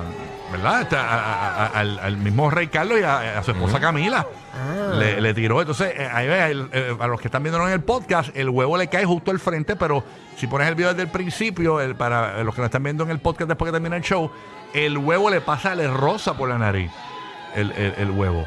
¿Verdad? 0.51 0.83
Este, 0.83 0.97
a- 0.97 1.01
a- 1.15 1.67
a- 1.67 1.67
al, 1.79 1.99
al 2.01 2.17
mismo 2.17 2.51
Rey 2.51 2.67
Carlos 2.67 2.99
y 2.99 3.05
a, 3.05 3.39
a 3.39 3.43
su 3.45 3.53
esposa 3.53 3.79
Camila. 3.79 4.27
Ah. 4.53 4.93
Le, 4.95 5.21
le 5.21 5.33
tiró. 5.33 5.61
Entonces, 5.61 5.93
eh, 5.97 6.09
ahí 6.13 6.27
ve, 6.27 6.51
el- 6.51 6.69
eh, 6.73 6.97
a 6.99 7.07
los 7.07 7.21
que 7.21 7.29
están 7.29 7.45
viéndolo 7.45 7.69
en 7.69 7.73
el 7.75 7.81
podcast, 7.83 8.37
el 8.37 8.49
huevo 8.51 8.77
le 8.77 8.89
cae 8.89 9.05
justo 9.05 9.31
al 9.31 9.39
frente, 9.39 9.77
pero 9.77 10.03
si 10.37 10.49
pones 10.49 10.67
el 10.67 10.75
video 10.75 10.91
desde 10.91 11.03
el 11.03 11.09
principio, 11.09 11.81
el, 11.81 11.95
para 11.95 12.43
los 12.43 12.53
que 12.53 12.63
lo 12.63 12.65
están 12.67 12.83
viendo 12.83 13.05
en 13.05 13.11
el 13.11 13.21
podcast 13.21 13.47
después 13.49 13.69
que 13.69 13.73
termina 13.73 13.97
el 13.97 14.03
show, 14.03 14.29
el 14.75 14.99
huevo 14.99 15.31
le 15.31 15.41
pasa, 15.41 15.77
le 15.77 15.87
rosa 15.87 16.35
por 16.37 16.49
la 16.49 16.59
nariz. 16.59 16.91
El, 17.55 17.71
el- 17.73 17.95
el 17.99 18.11
huevo. 18.11 18.45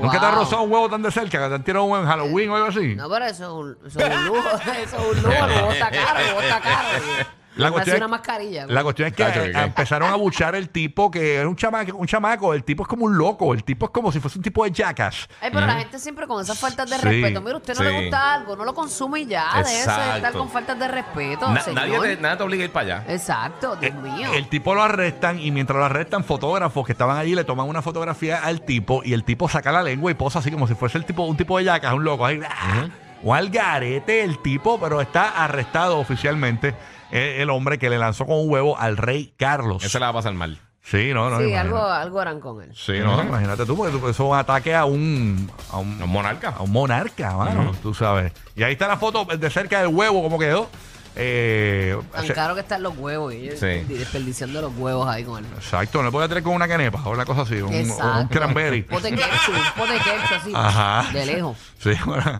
¿Nunca 0.00 0.18
te 0.20 0.26
ha 0.26 0.30
Wow. 0.30 0.38
rozado 0.40 0.62
un 0.62 0.72
huevo 0.72 0.88
tan 0.88 1.02
de 1.02 1.10
cerca? 1.10 1.38
¿Que 1.42 1.48
te 1.48 1.54
han 1.54 1.62
tirado 1.64 1.84
un 1.84 1.92
huevo 1.92 2.04
en 2.04 2.10
Halloween 2.10 2.50
o 2.50 2.56
algo 2.56 2.68
así? 2.68 2.94
No, 2.94 3.08
pero 3.10 3.24
eso 3.26 3.44
es 3.44 3.50
un, 3.50 3.86
eso 3.88 3.98
es 4.00 4.16
un 4.16 4.26
lujo. 4.26 4.48
Eso 4.82 4.96
es 4.96 5.16
un 5.16 5.22
lujo. 5.22 5.28
Huevo 5.28 5.72
está 5.72 5.90
caro, 5.90 6.20
huevo 6.26 6.40
está 6.40 6.60
caro. 6.60 6.88
La 7.56 7.66
Me 7.66 7.72
cuestión 7.72 7.96
es- 7.96 8.00
una 8.00 8.08
mascarilla. 8.08 8.66
La 8.66 8.82
cuestión 8.82 9.08
es 9.08 9.14
que 9.14 9.24
empezaron 9.54 10.08
a 10.10 10.16
buchar 10.16 10.54
el 10.54 10.70
tipo 10.70 11.10
que 11.10 11.40
es 11.40 11.46
un 11.46 11.54
chamaco, 11.54 11.94
un 11.96 12.06
chamaco, 12.06 12.54
el 12.54 12.64
tipo 12.64 12.82
es 12.84 12.88
como 12.88 13.04
un 13.04 13.18
loco, 13.18 13.52
el 13.52 13.62
tipo 13.62 13.86
es 13.86 13.92
como 13.92 14.10
si 14.10 14.20
fuese 14.20 14.38
un 14.38 14.42
tipo 14.42 14.64
de 14.64 14.70
jackass. 14.72 15.28
Ay, 15.40 15.50
pero 15.52 15.66
la 15.66 15.74
gente 15.74 15.98
siempre 15.98 16.26
con 16.26 16.40
esas 16.42 16.58
faltas 16.58 16.88
de 16.88 16.96
Sí, 16.96 17.02
respeto. 17.02 17.42
Mira, 17.42 17.56
usted 17.58 17.74
no 17.74 17.80
sí. 17.80 17.86
le 17.86 18.00
gusta 18.00 18.32
algo, 18.34 18.56
no 18.56 18.64
lo 18.64 18.72
consume 18.74 19.20
y 19.20 19.26
ya. 19.26 19.48
Déjese 19.56 19.72
de 19.74 19.80
estar 19.80 20.16
Exacto. 20.16 20.38
con 20.38 20.48
faltas 20.48 20.78
de 20.78 20.88
respeto. 20.88 21.50
Na- 21.50 21.60
señor. 21.60 21.88
nadie, 21.88 22.16
te, 22.16 22.22
nadie 22.22 22.36
te 22.38 22.42
obliga 22.42 22.62
a 22.62 22.64
ir 22.64 22.72
para 22.72 22.96
allá. 22.96 23.12
Exacto, 23.12 23.76
Dios 23.76 23.92
Eh, 23.92 23.98
mío. 24.00 24.30
El 24.32 24.48
tipo 24.48 24.74
lo 24.74 24.82
arrestan 24.82 25.38
y 25.38 25.50
mientras 25.50 25.78
lo 25.78 25.84
arrestan, 25.84 26.24
fotógrafos 26.24 26.86
que 26.86 26.92
estaban 26.92 27.18
allí 27.18 27.34
le 27.34 27.44
toman 27.44 27.68
una 27.68 27.82
fotografía 27.82 28.38
al 28.42 28.62
tipo 28.62 29.02
y 29.04 29.12
el 29.12 29.24
tipo 29.24 29.46
saca 29.48 29.70
la 29.72 29.82
lengua 29.82 30.10
y 30.10 30.14
posa 30.14 30.38
así 30.38 30.50
como 30.50 30.66
si 30.66 30.74
fuese 30.74 30.96
el 30.96 31.04
tipo, 31.04 31.24
un 31.24 31.36
tipo 31.36 31.58
de 31.58 31.64
yacas, 31.64 31.92
un 31.92 32.02
loco. 32.04 32.24
Ahí, 32.24 32.40
¡ah! 32.48 32.86
Un 33.24 33.36
algarete 33.36 34.24
el 34.24 34.38
tipo, 34.38 34.80
pero 34.80 35.00
está 35.00 35.44
arrestado 35.44 35.98
oficialmente 35.98 36.74
el 37.12 37.50
hombre 37.50 37.78
que 37.78 37.90
le 37.90 37.98
lanzó 37.98 38.26
con 38.26 38.38
un 38.38 38.50
huevo 38.50 38.78
al 38.78 38.96
rey 38.96 39.32
Carlos. 39.36 39.84
Eso 39.84 39.98
le 39.98 40.04
va 40.06 40.10
a 40.10 40.14
pasar 40.14 40.34
mal. 40.34 40.58
Sí, 40.84 41.12
no, 41.14 41.30
no. 41.30 41.38
sí, 41.38 41.54
algo, 41.54 41.80
algo 41.80 42.20
harán 42.20 42.40
con 42.40 42.60
él. 42.60 42.72
Sí, 42.74 42.94
no, 42.98 43.22
imagínate 43.22 43.64
tú, 43.64 43.76
porque 43.76 43.92
tú- 43.92 43.98
eso 43.98 44.10
es 44.10 44.18
un 44.20 44.36
ataque 44.36 44.74
a 44.74 44.84
un, 44.84 45.48
a 45.70 45.78
un, 45.78 45.96
Los 46.00 46.08
monarcas. 46.08 46.54
a 46.56 46.62
un 46.62 46.72
monarca, 46.72 47.36
mano, 47.36 47.72
tú 47.82 47.94
sabes. 47.94 48.32
Y 48.56 48.64
ahí 48.64 48.72
está 48.72 48.88
la 48.88 48.96
foto 48.96 49.24
de 49.24 49.48
cerca 49.50 49.78
del 49.80 49.94
huevo, 49.94 50.22
cómo 50.24 50.40
quedó. 50.40 50.68
Eh, 51.14 51.98
Tan 52.12 52.26
se- 52.26 52.32
caro 52.32 52.54
que 52.54 52.60
están 52.62 52.82
los 52.82 52.96
huevos. 52.96 53.34
Y 53.34 53.48
ellos 53.48 53.60
Sí. 53.60 53.66
desperdiciando 53.88 54.60
los 54.62 54.72
huevos 54.76 55.06
ahí 55.08 55.24
con 55.24 55.44
él. 55.44 55.50
Exacto, 55.56 55.98
no 55.98 56.04
le 56.04 56.10
puede 56.12 56.28
traer 56.28 56.42
con 56.42 56.54
una 56.54 56.66
canepa 56.66 57.02
o 57.04 57.10
una 57.10 57.24
cosa 57.24 57.42
así, 57.42 57.56
un, 57.60 57.72
Exacto. 57.72 58.20
un 58.20 58.28
cranberry. 58.28 58.82
Pote 58.82 59.10
ketchup, 59.10 59.54
un 59.54 59.72
pote 59.86 59.94
ketchup 59.98 60.36
así. 60.40 60.52
Ajá. 60.54 61.06
De 61.12 61.26
lejos. 61.26 61.56
Sí, 61.78 61.90
bueno, 62.06 62.38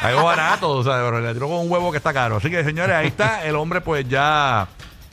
algo 0.00 0.24
barato, 0.24 0.70
o 0.70 0.84
sea, 0.84 0.94
pero 0.96 1.20
le 1.20 1.32
tiró 1.32 1.48
con 1.48 1.58
un 1.58 1.70
huevo 1.70 1.90
que 1.90 1.98
está 1.98 2.12
caro. 2.12 2.36
Así 2.36 2.50
que, 2.50 2.62
señores, 2.64 2.94
ahí 2.94 3.06
está. 3.08 3.44
El 3.44 3.56
hombre, 3.56 3.80
pues 3.80 4.06
ya 4.08 4.68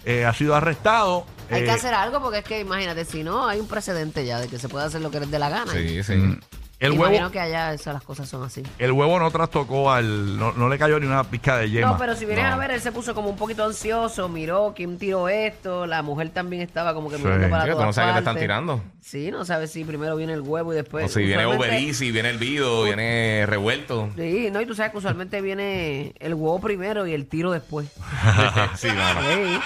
eh, 0.05 0.25
ha 0.25 0.33
sido 0.33 0.55
arrestado. 0.55 1.25
Hay 1.49 1.61
Eh, 1.61 1.65
que 1.65 1.71
hacer 1.71 1.93
algo 1.93 2.21
porque 2.21 2.39
es 2.39 2.43
que 2.45 2.59
imagínate, 2.61 3.05
si 3.05 3.23
no, 3.23 3.47
hay 3.47 3.59
un 3.59 3.67
precedente 3.67 4.25
ya 4.25 4.39
de 4.39 4.47
que 4.47 4.57
se 4.57 4.67
puede 4.69 4.85
hacer 4.85 5.01
lo 5.01 5.11
que 5.11 5.19
les 5.19 5.29
dé 5.29 5.37
la 5.37 5.49
gana. 5.49 5.71
Sí, 5.71 6.01
sí. 6.03 6.39
El 6.81 6.93
Imagino 6.95 7.17
huevo, 7.19 7.31
que 7.31 7.39
allá 7.39 7.73
eso, 7.73 7.93
las 7.93 8.01
cosas 8.01 8.27
son 8.27 8.43
así. 8.43 8.63
el 8.79 8.91
huevo 8.91 9.19
no 9.19 9.29
trastocó 9.29 9.91
al. 9.91 10.35
No, 10.39 10.51
no 10.53 10.67
le 10.67 10.79
cayó 10.79 10.99
ni 10.99 11.05
una 11.05 11.23
pizca 11.23 11.57
de 11.57 11.69
yema. 11.69 11.91
No, 11.91 11.97
pero 11.99 12.15
si 12.15 12.25
vienes 12.25 12.43
No. 12.43 12.53
a 12.53 12.57
ver, 12.57 12.71
él 12.71 12.81
se 12.81 12.91
puso 12.91 13.13
como 13.13 13.29
un 13.29 13.35
poquito 13.37 13.63
ansioso, 13.63 14.27
miró 14.27 14.73
quién 14.75 14.97
tiró 14.97 15.29
esto, 15.29 15.85
la 15.85 16.01
mujer 16.01 16.31
también 16.31 16.63
estaba 16.63 16.95
como 16.95 17.09
que 17.11 17.17
Sí. 17.17 17.23
mirando 17.23 17.49
para 17.51 17.61
Sí, 17.63 17.67
que 17.67 17.71
tú 17.73 17.75
todas 17.77 17.87
no 17.87 17.93
sabes 17.93 18.09
qué 18.09 18.13
te 18.13 18.19
están 18.19 18.33
partes. 18.33 18.43
tirando. 18.43 18.83
Sí, 18.99 19.29
no 19.31 19.45
sabes 19.45 19.71
si 19.71 19.83
primero 19.85 20.15
viene 20.15 20.33
el 20.33 20.41
huevo 20.41 20.73
y 20.73 20.75
después... 20.75 21.05
o 21.05 21.07
si 21.07 21.19
viene 21.23 21.45
usualmente- 21.45 21.85
Uber 21.91 22.11
viene 22.13 22.29
el 22.29 22.37
vido, 22.39 22.83
viene 22.83 23.45
revuelto. 23.45 24.09
Sí, 24.15 24.49
no, 24.51 24.59
y 24.59 24.65
tú 24.65 24.73
sabes 24.73 24.91
que 24.91 24.97
usualmente 24.97 25.39
viene 25.41 26.13
el 26.19 26.33
huevo 26.33 26.59
primero 26.59 27.05
y 27.05 27.13
el 27.13 27.27
tiro 27.27 27.51
después. 27.51 27.89
sí, 28.75 28.87
no, 28.87 29.13
no. 29.13 29.21
Sí. 29.21 29.59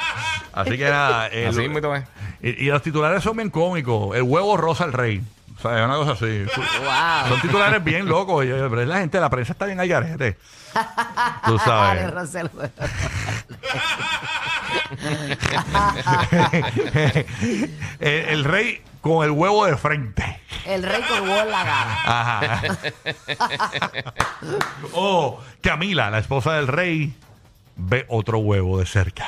Así 0.51 0.77
que 0.77 0.84
nada. 0.89 1.27
el- 1.27 1.48
Así 1.48 1.60
mismo 1.67 1.95
es. 1.95 2.03
y, 2.41 2.65
y 2.65 2.67
los 2.67 2.81
titulares 2.81 3.24
son 3.24 3.38
bien 3.38 3.50
cómicos. 3.50 4.15
El 4.17 4.24
huevo 4.24 4.57
rosa 4.57 4.84
al 4.84 4.91
rey. 4.93 5.22
Sea, 5.69 5.79
es 5.79 5.86
una 5.86 5.95
cosa 5.95 6.12
así. 6.12 6.45
Wow. 6.79 7.29
Son 7.29 7.41
titulares 7.41 7.84
bien 7.84 8.05
locos. 8.07 8.45
y- 8.45 8.50
Pero 8.50 8.81
es 8.81 8.88
la 8.88 8.98
gente, 9.00 9.19
la 9.19 9.29
prensa 9.29 9.53
está 9.53 9.65
bien 9.65 9.79
al 9.79 9.88
garete. 9.88 10.38
Tú 11.45 11.57
sabes. 11.65 12.05
el 18.00 18.43
rey 18.43 18.81
con 19.01 19.24
el 19.24 19.31
huevo 19.31 19.65
de 19.65 19.77
frente. 19.77 20.39
El 20.65 20.84
rey 20.84 21.01
con 21.03 21.22
huevo 21.22 21.41
en 21.41 21.51
la 21.51 21.63
cara. 21.63 21.98
Ajá. 22.05 22.62
oh, 24.93 25.39
Camila, 25.62 26.10
la 26.10 26.19
esposa 26.19 26.53
del 26.53 26.67
rey, 26.67 27.13
ve 27.75 28.05
otro 28.10 28.39
huevo 28.39 28.79
de 28.79 28.86
cerca. 28.86 29.27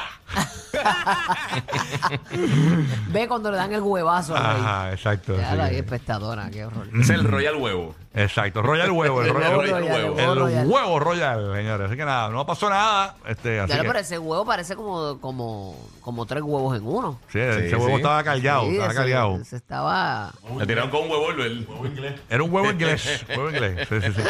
Ve 3.09 3.27
cuando 3.27 3.51
le 3.51 3.57
dan 3.57 3.73
el 3.73 3.81
huevazo 3.81 4.35
al 4.35 4.43
rey. 4.43 4.61
Ajá, 4.63 4.91
exacto. 4.91 5.37
Ya 5.37 5.51
sí. 5.51 5.57
la 5.57 5.71
espectadora, 5.71 6.49
qué 6.49 6.65
horror. 6.65 6.87
Es 6.99 7.09
el 7.09 7.23
Royal 7.23 7.55
Huevo. 7.55 7.95
Exacto, 8.13 8.61
Royal 8.63 8.89
Huevo, 8.89 9.21
el, 9.21 9.27
El 9.27 9.33
Royal, 9.33 9.49
huevo 9.57 9.61
el- 9.63 9.69
royal, 9.71 9.83
el 9.83 10.11
huevo 10.11 10.35
royal. 10.35 10.67
huevo 10.67 10.99
Royal, 10.99 11.53
señores. 11.55 11.87
Así 11.87 11.97
que 11.97 12.05
nada, 12.05 12.29
no 12.29 12.45
pasó 12.47 12.67
nada. 12.69 13.15
Este, 13.27 13.59
así 13.59 13.73
Ya, 13.73 13.81
que, 13.81 13.87
pero 13.87 13.99
ese 13.99 14.17
huevo 14.17 14.43
parece 14.45 14.75
como, 14.75 15.19
como, 15.19 15.75
como 16.01 16.25
tres 16.25 16.41
huevos 16.41 16.75
en 16.77 16.87
uno. 16.87 17.19
sí, 17.31 17.37
ese 17.39 17.69
Sí, 17.69 17.75
huevo 17.75 17.89
sí. 17.89 17.95
estaba 17.97 18.23
cargado, 18.23 18.63
Sí, 18.63 18.71
estaba 18.71 18.87
ese- 18.91 18.97
cargado. 18.99 19.35
ese 19.41 19.55
estaba... 19.57 20.31
Le 20.57 20.65
tiraron 20.65 20.89
con 20.89 21.03
un 21.03 21.11
huevo 21.11 21.29
el 21.31 21.67
Era 22.29 22.43
un 22.43 22.51
huevo 22.53 22.71
inglés, 22.71 23.23
huevo 23.29 23.49
inglés. 23.51 23.87
Sí, 23.87 24.01
sí, 24.01 24.11
sí. 24.15 24.21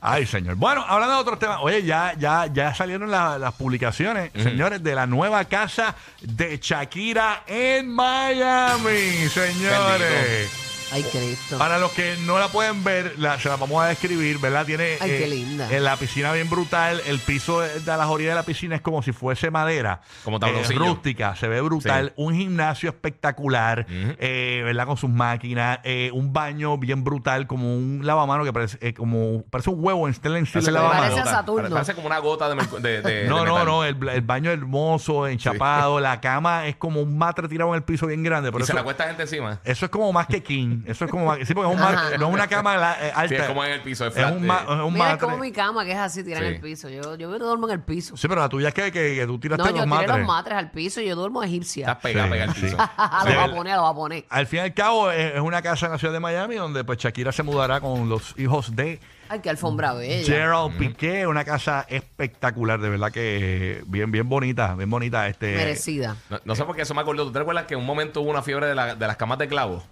Ay, 0.00 0.24
señor. 0.24 0.54
Bueno, 0.54 0.82
hablando 0.88 1.16
de 1.16 1.20
otros 1.20 1.38
temas, 1.38 1.58
oye, 1.60 1.82
ya, 1.82 2.14
ya, 2.18 2.46
ya 2.46 2.74
salieron 2.74 3.10
la- 3.10 3.36
las 3.38 3.52
publicaciones, 3.54 4.30
señores, 4.34 4.82
de 4.82 4.94
la 4.94 5.06
nueva 5.06 5.44
casa 5.44 5.96
de 6.22 6.58
Shakira 6.62 7.42
en 7.46 7.90
Miami, 7.94 9.28
señores. 9.28 10.66
Ay, 10.90 11.02
Cristo. 11.02 11.58
Para 11.58 11.78
los 11.78 11.92
que 11.92 12.16
no 12.24 12.38
la 12.38 12.48
pueden 12.48 12.82
ver, 12.84 13.14
la- 13.18 13.38
se 13.38 13.48
la 13.48 13.56
vamos 13.56 13.82
a 13.82 13.86
describir, 13.88 14.38
¿verdad? 14.38 14.64
Tiene 14.64 14.96
Ay, 15.00 15.10
qué 15.10 15.26
linda. 15.28 15.68
en 15.70 15.84
la 15.84 15.96
piscina 15.96 16.32
bien 16.32 16.48
brutal. 16.48 17.00
El 17.06 17.18
piso 17.18 17.60
de, 17.60 17.80
de 17.80 17.96
las 17.96 18.06
orillas 18.06 18.30
de 18.32 18.36
la 18.36 18.42
piscina 18.42 18.76
es 18.76 18.80
como 18.80 19.02
si 19.02 19.12
fuese 19.12 19.50
madera. 19.50 20.00
Como 20.24 20.38
eh, 20.38 20.40
tabloncillo. 20.40 20.78
rústica, 20.80 21.36
se 21.36 21.46
ve 21.48 21.60
brutal. 21.60 22.06
Sí. 22.16 22.22
Un 22.22 22.34
gimnasio 22.34 22.88
espectacular, 22.88 23.86
eh, 23.90 24.62
¿verdad? 24.64 24.86
Con 24.86 24.96
sus 24.96 25.10
máquinas. 25.10 25.80
eh, 25.84 26.10
un 26.12 26.32
baño 26.32 26.78
bien 26.78 27.04
brutal, 27.04 27.46
como 27.46 27.74
un 27.74 28.00
lavamano 28.04 28.44
que 28.44 28.52
parece, 28.52 28.78
eh, 28.80 28.94
como, 28.94 29.42
parece 29.50 29.70
un 29.70 29.84
huevo 29.84 30.06
en 30.08 30.14
Stanley 30.14 30.44
Parece, 30.44 30.58
el 30.70 30.76
como 30.76 30.78
una 30.78 30.82
lavamano. 30.94 31.02
Parece 31.02 31.20
a 31.20 31.24
gota. 31.24 31.36
Saturno. 31.36 31.70
Parece 31.70 31.94
como 31.94 32.06
una 32.06 32.18
gota 32.18 32.48
de, 32.48 32.54
mercu- 32.56 32.78
de, 32.80 33.02
de- 33.02 33.28
No, 33.28 33.40
de 33.40 33.44
no, 33.46 33.52
metal. 33.54 33.66
no, 33.66 33.84
el, 33.84 34.08
el 34.08 34.20
baño 34.22 34.50
hermoso, 34.50 35.26
enchapado, 35.26 36.00
la 36.00 36.20
cama 36.20 36.66
es 36.66 36.76
como 36.76 37.00
un 37.02 37.16
matre 37.18 37.48
tirado 37.48 37.70
en 37.70 37.76
el 37.76 37.82
piso 37.82 38.06
bien 38.06 38.22
grande. 38.22 38.50
Pero 38.50 38.64
Y 38.64 38.66
se 38.66 38.72
eso, 38.72 38.74
le 38.74 38.80
acuesta 38.80 39.04
gente 39.06 39.22
encima. 39.22 39.60
eso 39.64 39.84
es 39.84 39.90
como 39.90 40.12
más 40.12 40.26
que 40.26 40.42
king. 40.42 40.77
Eso 40.86 41.04
es 41.04 41.10
como. 41.10 41.34
Sí, 41.44 41.54
porque 41.54 41.70
es 41.70 41.74
un 41.76 41.80
máster, 41.80 42.18
no 42.20 42.28
es 42.28 42.34
una 42.34 42.46
cama 42.46 42.76
la- 42.76 43.06
eh, 43.08 43.12
alta. 43.14 43.28
Sí, 43.28 43.34
es 43.42 43.48
como 43.48 43.64
en 43.64 43.72
el 43.72 43.80
piso, 43.82 44.06
es 44.06 44.16
Es 44.16 44.30
un, 44.30 44.46
ma- 44.46 44.60
eh. 44.68 44.74
es 44.74 44.80
un 44.84 44.92
Mira, 44.94 45.18
como 45.18 45.36
mi 45.38 45.52
cama, 45.52 45.84
que 45.84 45.92
es 45.92 45.98
así, 45.98 46.22
tiran 46.24 46.42
Sí. 46.42 46.48
en 46.48 46.54
el 46.54 46.60
piso. 46.60 46.88
Yo, 46.88 47.16
yo 47.16 47.38
duermo 47.38 47.66
en 47.68 47.74
el 47.74 47.80
piso. 47.82 48.16
Sí, 48.16 48.28
pero 48.28 48.40
la 48.40 48.48
tuya 48.48 48.68
es 48.68 48.74
que, 48.74 48.90
que, 48.92 49.14
que 49.16 49.26
tú 49.26 49.38
tiraste 49.38 49.62
No, 49.64 49.70
yo 49.70 49.76
los 49.76 49.84
tiré 49.84 49.88
matres. 49.88 50.18
los 50.18 50.26
matres 50.26 50.58
al 50.58 50.70
piso 50.70 51.00
y 51.00 51.06
yo 51.06 51.16
duermo 51.16 51.42
egipcia. 51.42 51.86
Estás 51.88 52.02
pegada, 52.02 52.26
Sí, 52.26 52.30
pegada 52.32 52.50
al 52.50 52.56
sí. 52.56 52.62
piso. 52.62 52.76
lo 53.24 53.30
Sí. 53.30 53.36
va 53.36 53.44
a 53.44 53.54
poner, 53.54 53.76
lo 53.76 53.82
va 53.82 53.88
a 53.90 53.94
poner. 53.94 54.24
Al 54.28 54.46
fin 54.46 54.58
y 54.58 54.62
al 54.62 54.74
cabo, 54.74 55.10
es, 55.10 55.34
es 55.34 55.40
una 55.40 55.62
casa 55.62 55.86
en 55.86 55.92
la 55.92 55.98
ciudad 55.98 56.12
de 56.14 56.20
Miami 56.20 56.56
donde 56.56 56.84
pues 56.84 56.98
Shakira 56.98 57.32
se 57.32 57.42
mudará 57.42 57.80
con 57.80 58.08
los 58.08 58.34
hijos 58.38 58.74
de 58.76 59.00
Ay, 59.30 59.40
qué 59.40 59.50
alfombra 59.50 59.92
bella. 59.92 60.24
Gerald 60.24 60.78
Piqué. 60.78 61.26
Una 61.26 61.44
casa 61.44 61.84
espectacular, 61.88 62.80
de 62.80 62.88
verdad 62.88 63.12
que 63.12 63.82
bien, 63.86 64.10
bien 64.10 64.26
bonita, 64.28 64.74
bien 64.74 64.88
bonita. 64.88 65.28
Este, 65.28 65.54
Merecida. 65.54 66.16
No, 66.30 66.40
no 66.44 66.54
sé 66.54 66.64
por 66.64 66.74
qué 66.74 66.82
eso 66.82 66.94
me 66.94 67.02
acordó. 67.02 67.24
¿Tú 67.26 67.32
te 67.32 67.38
recuerdas 67.38 67.66
que 67.66 67.74
en 67.74 67.80
un 67.80 67.86
momento 67.86 68.22
hubo 68.22 68.30
una 68.30 68.40
fiebre 68.42 68.66
de, 68.66 68.74
la- 68.74 68.94
de 68.94 69.06
las 69.06 69.16
camas 69.18 69.36
de 69.38 69.46
clavos? 69.48 69.84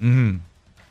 Ujú. 0.00 0.38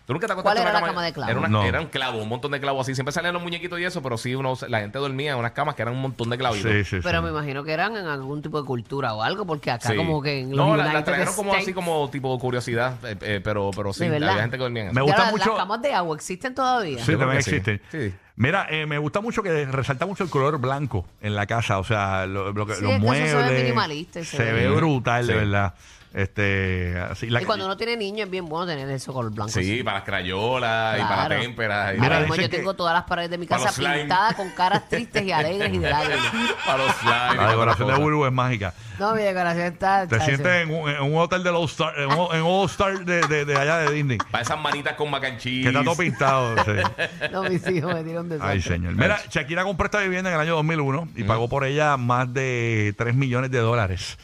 ¿Tú 0.07 0.13
nunca 0.13 0.27
te 0.27 0.33
¿Cuál 0.33 0.57
era 0.57 0.71
una 0.71 0.79
la 0.81 0.85
cama 0.87 1.05
de 1.05 1.13
clavos? 1.13 1.29
Era, 1.29 1.39
una- 1.39 1.47
No. 1.47 1.63
era 1.63 1.79
un 1.79 1.87
clavo, 1.87 2.21
un 2.21 2.27
montón 2.27 2.51
de 2.51 2.59
clavos 2.59 2.81
así. 2.85 2.95
Siempre 2.95 3.13
salían 3.13 3.33
los 3.33 3.43
muñequitos 3.43 3.79
y 3.79 3.85
eso, 3.85 4.01
pero 4.01 4.17
sí 4.17 4.35
uno, 4.35 4.57
la 4.67 4.79
gente 4.81 4.97
dormía 4.99 5.31
en 5.33 5.37
unas 5.37 5.51
camas 5.51 5.75
que 5.75 5.83
eran 5.83 5.93
un 5.93 6.01
montón 6.01 6.29
de 6.31 6.37
clavitos. 6.37 6.69
Sí, 6.69 6.83
sí, 6.83 6.97
Pero 7.01 7.19
sí. 7.19 7.23
me 7.23 7.29
imagino 7.29 7.63
que 7.63 7.71
eran 7.71 7.95
en 7.95 8.07
algún 8.07 8.41
tipo 8.41 8.59
de 8.59 8.65
cultura 8.67 9.13
o 9.13 9.21
algo, 9.21 9.45
porque 9.45 9.71
acá 9.71 9.89
Sí. 9.91 9.95
como 9.95 10.21
que 10.21 10.39
en 10.41 10.49
los 10.49 10.57
No, 10.57 10.75
la- 10.75 10.83
las 10.85 10.93
United 10.95 11.05
trajeron 11.05 11.33
como 11.35 11.51
así 11.53 11.59
States- 11.61 11.75
como 11.75 12.09
tipo 12.09 12.37
curiosidad, 12.39 12.95
eh, 13.05 13.15
eh, 13.21 13.41
pero, 13.41 13.71
pero 13.73 13.93
sí, 13.93 14.03
¿De 14.03 14.09
verdad? 14.09 14.29
había 14.31 14.41
gente 14.41 14.57
que 14.57 14.63
dormía 14.63 14.81
en 14.83 14.87
eso. 14.89 14.95
Me 14.95 15.01
Ya 15.01 15.03
gusta 15.03 15.21
las- 15.23 15.31
mucho- 15.31 15.49
Las 15.51 15.57
camas 15.59 15.81
de 15.81 15.93
agua 15.93 16.15
existen 16.17 16.55
todavía. 16.55 16.95
Sí, 16.97 16.99
Yo 16.99 17.05
creo 17.05 17.19
también 17.19 17.37
que 17.37 17.43
sí. 17.43 17.55
existen. 17.55 17.81
Sí. 17.91 18.15
Mira, 18.35 18.67
eh, 18.69 18.85
me 18.87 18.97
gusta 18.97 19.21
mucho 19.21 19.43
que 19.43 19.65
resalta 19.65 20.05
mucho 20.07 20.23
el 20.25 20.29
color 20.31 20.57
blanco 20.59 21.05
en 21.21 21.35
la 21.35 21.45
casa, 21.45 21.77
o 21.77 21.83
sea, 21.85 22.25
lo, 22.25 22.51
lo 22.51 22.65
que- 22.65 22.73
Sí, 22.75 22.81
los 22.81 22.93
es 22.93 22.99
que 22.99 23.05
eso 23.07 23.27
se 23.27 23.35
ve 23.35 23.41
muebles. 23.43 23.63
minimalista 23.63 24.19
y 24.19 24.25
se 24.25 24.37
se 24.37 24.43
ve- 24.43 24.67
ve 24.67 24.75
brutal, 24.75 25.27
de 25.27 25.33
Sí. 25.33 25.39
verdad. 25.39 25.73
Este, 26.13 26.97
así, 27.09 27.29
la- 27.29 27.41
Y 27.41 27.45
cuando 27.45 27.65
uno 27.65 27.77
tiene 27.77 27.95
niños 27.95 28.25
es 28.25 28.31
bien 28.31 28.45
bueno 28.49 28.67
tener 28.67 28.89
eso 28.89 29.13
color 29.13 29.31
blanco. 29.31 29.51
Sí, 29.51 29.81
para 29.81 29.97
las 29.99 30.05
crayolas 30.05 30.99
y 30.99 31.01
para 31.03 31.29
las 31.29 31.39
témperas. 31.41 31.95
y 31.95 32.01
Mira, 32.01 32.27
yo 32.27 32.49
tengo 32.49 32.73
todas 32.73 32.93
las 32.93 33.03
paredes 33.03 33.29
de 33.31 33.37
mi 33.37 33.47
casa 33.47 33.71
pintadas 33.71 34.35
con 34.35 34.49
caras 34.49 34.89
tristes 34.89 35.23
y 35.23 35.31
alegres 35.31 35.73
y 35.73 35.77
de 35.77 35.89
lágrimas. 35.89 36.33
para 36.65 36.77
los 36.83 36.95
slides. 36.97 37.35
la 37.37 37.49
decoración 37.49 37.87
de 37.87 37.93
Burbu 37.95 38.25
es 38.25 38.31
mágica. 38.33 38.73
No, 38.99 39.15
mi 39.15 39.21
decoración 39.21 39.65
está. 39.67 40.05
Te 40.05 40.19
sientes 40.19 40.45
en 40.47 40.69
un, 40.73 40.89
en 40.89 41.01
un 41.01 41.17
hotel 41.17 41.43
de 41.43 41.49
All 41.49 41.65
Star, 41.65 41.97
en 41.97 42.11
un, 42.11 42.27
en 42.35 42.41
All 42.41 42.65
Star 42.69 43.05
de, 43.05 43.21
de, 43.27 43.45
de 43.45 43.55
allá 43.57 43.77
de 43.77 43.91
Disney. 43.93 44.17
Para 44.17 44.43
esas 44.43 44.59
manitas 44.59 44.95
con 44.95 45.09
mac 45.09 45.23
and 45.23 45.39
cheese. 45.39 45.63
Que 45.63 45.69
está 45.69 45.83
todo 45.83 45.95
pintado. 45.95 46.55
sí. 46.65 47.27
No, 47.31 47.43
mis 47.43 47.65
hijos 47.67 47.93
me 47.93 48.03
dieron 48.03 48.27
de 48.27 48.37
Ay, 48.41 48.61
señor. 48.61 48.95
Mira, 48.95 49.21
Shakira 49.29 49.63
compró 49.63 49.85
esta 49.85 49.99
vivienda 50.01 50.29
en 50.29 50.35
el 50.35 50.41
año 50.41 50.55
2001 50.55 51.07
y 51.15 51.23
pagó 51.23 51.47
por 51.47 51.63
ella 51.63 51.95
más 51.95 52.31
de 52.33 52.93
3 52.97 53.15
millones 53.15 53.49
de 53.49 53.59
dólares. 53.59 54.17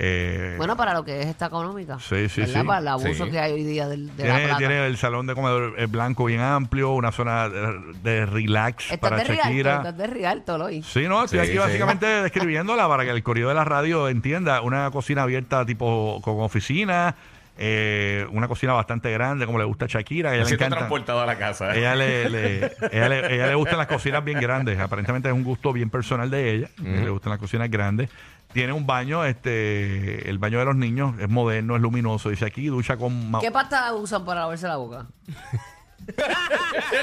Eh, 0.00 0.54
Bueno, 0.58 0.76
para 0.76 0.94
lo 0.94 1.04
que 1.04 1.20
es 1.22 1.26
esta 1.26 1.46
económica. 1.46 1.98
Sí, 1.98 2.28
sí, 2.28 2.42
¿verdad? 2.42 2.60
sí. 2.60 2.66
Para 2.68 2.78
el 2.78 2.88
abuso 2.88 3.24
Sí. 3.24 3.30
que 3.32 3.40
hay 3.40 3.52
hoy 3.52 3.64
día 3.64 3.88
del, 3.88 4.06
de 4.16 4.24
la 4.28 4.34
tiene, 4.34 4.42
plata. 4.44 4.58
tiene 4.58 4.86
el 4.86 4.96
salón 4.96 5.26
de 5.26 5.34
comedor 5.34 5.74
eh, 5.76 5.86
blanco 5.86 6.24
bien 6.26 6.40
amplio, 6.40 6.92
una 6.92 7.10
zona 7.10 7.48
de, 7.48 7.80
de 8.04 8.24
relax 8.26 8.84
Estás 8.84 8.98
para 8.98 9.16
de 9.16 9.24
Rialto, 9.24 9.42
Shakira. 9.48 9.76
estás 9.78 9.96
de 9.98 10.06
Rialto, 10.06 10.54
hoy. 10.54 10.82
Sí, 10.84 11.08
no, 11.08 11.24
estoy 11.24 11.40
Sí, 11.40 11.42
aquí 11.46 11.52
sí. 11.52 11.58
básicamente 11.58 12.06
describiéndola 12.22 12.86
para 12.86 13.02
que 13.04 13.10
el 13.10 13.22
corrido 13.24 13.48
de 13.48 13.56
la 13.56 13.64
radio 13.64 14.08
entienda. 14.08 14.60
Una 14.62 14.88
cocina 14.92 15.22
abierta 15.24 15.66
tipo 15.66 16.20
con 16.22 16.40
oficina, 16.42 17.16
eh, 17.60 18.24
una 18.30 18.46
cocina 18.46 18.74
bastante 18.74 19.10
grande 19.10 19.46
como 19.46 19.58
le 19.58 19.64
gusta 19.64 19.86
a 19.86 19.88
Shakira. 19.88 20.32
Ella 20.32 20.44
Me 20.44 20.48
le 20.50 20.54
encanta. 20.54 20.76
transportado 20.76 21.20
a 21.22 21.26
la 21.26 21.36
casa. 21.38 21.74
Ella 21.74 21.96
le, 21.96 22.30
le- 22.30 22.70
ella, 22.92 23.08
le, 23.08 23.34
ella 23.34 23.46
le 23.48 23.54
gustan 23.56 23.78
las 23.78 23.88
cocinas 23.88 24.22
bien 24.24 24.38
grandes. 24.38 24.78
Aparentemente 24.78 25.28
es 25.28 25.34
un 25.34 25.42
gusto 25.42 25.72
bien 25.72 25.90
personal 25.90 26.30
de 26.30 26.54
ella. 26.54 26.68
Le 26.80 27.10
gustan 27.10 27.30
las 27.30 27.40
cocinas 27.40 27.68
grandes. 27.68 28.08
Tiene 28.52 28.72
un 28.72 28.86
baño, 28.86 29.24
este, 29.24 30.28
el 30.28 30.38
baño 30.38 30.58
de 30.58 30.64
los 30.64 30.76
niños 30.76 31.14
es 31.20 31.28
moderno, 31.28 31.76
es 31.76 31.82
luminoso. 31.82 32.30
Dice 32.30 32.46
aquí, 32.46 32.66
ducha 32.68 32.96
con... 32.96 33.30
ma- 33.30 33.40
¿Qué 33.40 33.50
pasta 33.52 33.92
usan 33.94 34.24
para 34.24 34.40
lavarse 34.40 34.66
la 34.66 34.76
boca? 34.76 35.06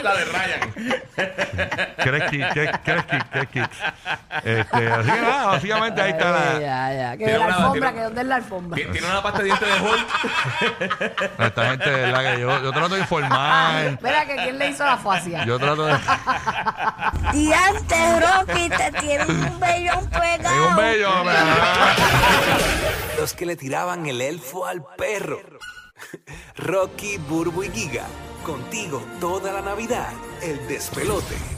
la 0.01 0.15
de 0.15 0.25
Ryan. 0.25 0.73
¿Quieres 2.01 2.31
kit? 2.31 2.41
¿Quieres 2.53 2.77
quieres 2.83 3.05
kit? 3.05 3.23
¿Quieres 3.31 3.49
kit? 3.49 3.63
Este, 4.43 4.87
así 4.91 5.11
que 5.11 5.21
nada, 5.21 5.45
básicamente 5.45 6.01
ahí 6.01 6.11
está 6.11 6.27
Ay, 6.27 6.53
la... 6.55 6.59
ya, 6.59 6.93
ya. 6.93 7.11
Que 7.11 7.25
Tiene 7.25 7.33
la 7.39 7.45
una- 7.45 7.55
alfombra, 7.55 7.73
tiene- 7.91 7.93
que 7.97 8.03
dónde 8.03 8.21
es 8.21 8.27
la 8.27 8.35
alfombra. 8.35 8.77
Tien- 8.77 8.91
Tiene 8.91 9.07
una 9.07 9.21
pasta 9.21 9.37
de 9.39 9.45
dientes 9.45 9.67
de 9.67 9.81
Hulk. 9.87 10.07
Esta 11.39 11.69
gente, 11.69 11.89
de 11.91 12.01
verdad 12.01 12.33
que 12.33 12.41
yo, 12.41 12.63
yo 12.63 12.71
trato 12.71 12.95
de 12.95 13.01
informar. 13.01 13.99
Mira 14.01 14.25
que 14.25 14.35
quién 14.37 14.57
le 14.57 14.69
hizo 14.71 14.83
la 14.83 14.97
fascia. 14.97 15.45
Yo 15.45 15.59
trato 15.59 15.85
de... 15.85 15.93
Y 17.35 17.51
antes, 17.51 18.21
Rocky, 18.21 18.69
te 18.69 18.91
tiene 19.01 19.25
un 19.25 19.59
bellón 19.59 20.09
pegado. 20.09 20.69
Un 20.69 20.75
bello. 20.77 21.09
Los 23.19 23.33
que 23.33 23.45
le 23.45 23.57
tiraban 23.57 24.05
el 24.05 24.21
elfo 24.21 24.65
al 24.65 24.85
perro. 24.95 25.41
Rocky, 26.55 27.17
Burbu 27.17 27.63
y 27.63 27.71
Giga. 27.71 28.05
Contigo 28.45 29.03
toda 29.19 29.51
la 29.51 29.61
Navidad. 29.61 30.13
El 30.41 30.65
despelote. 30.67 31.54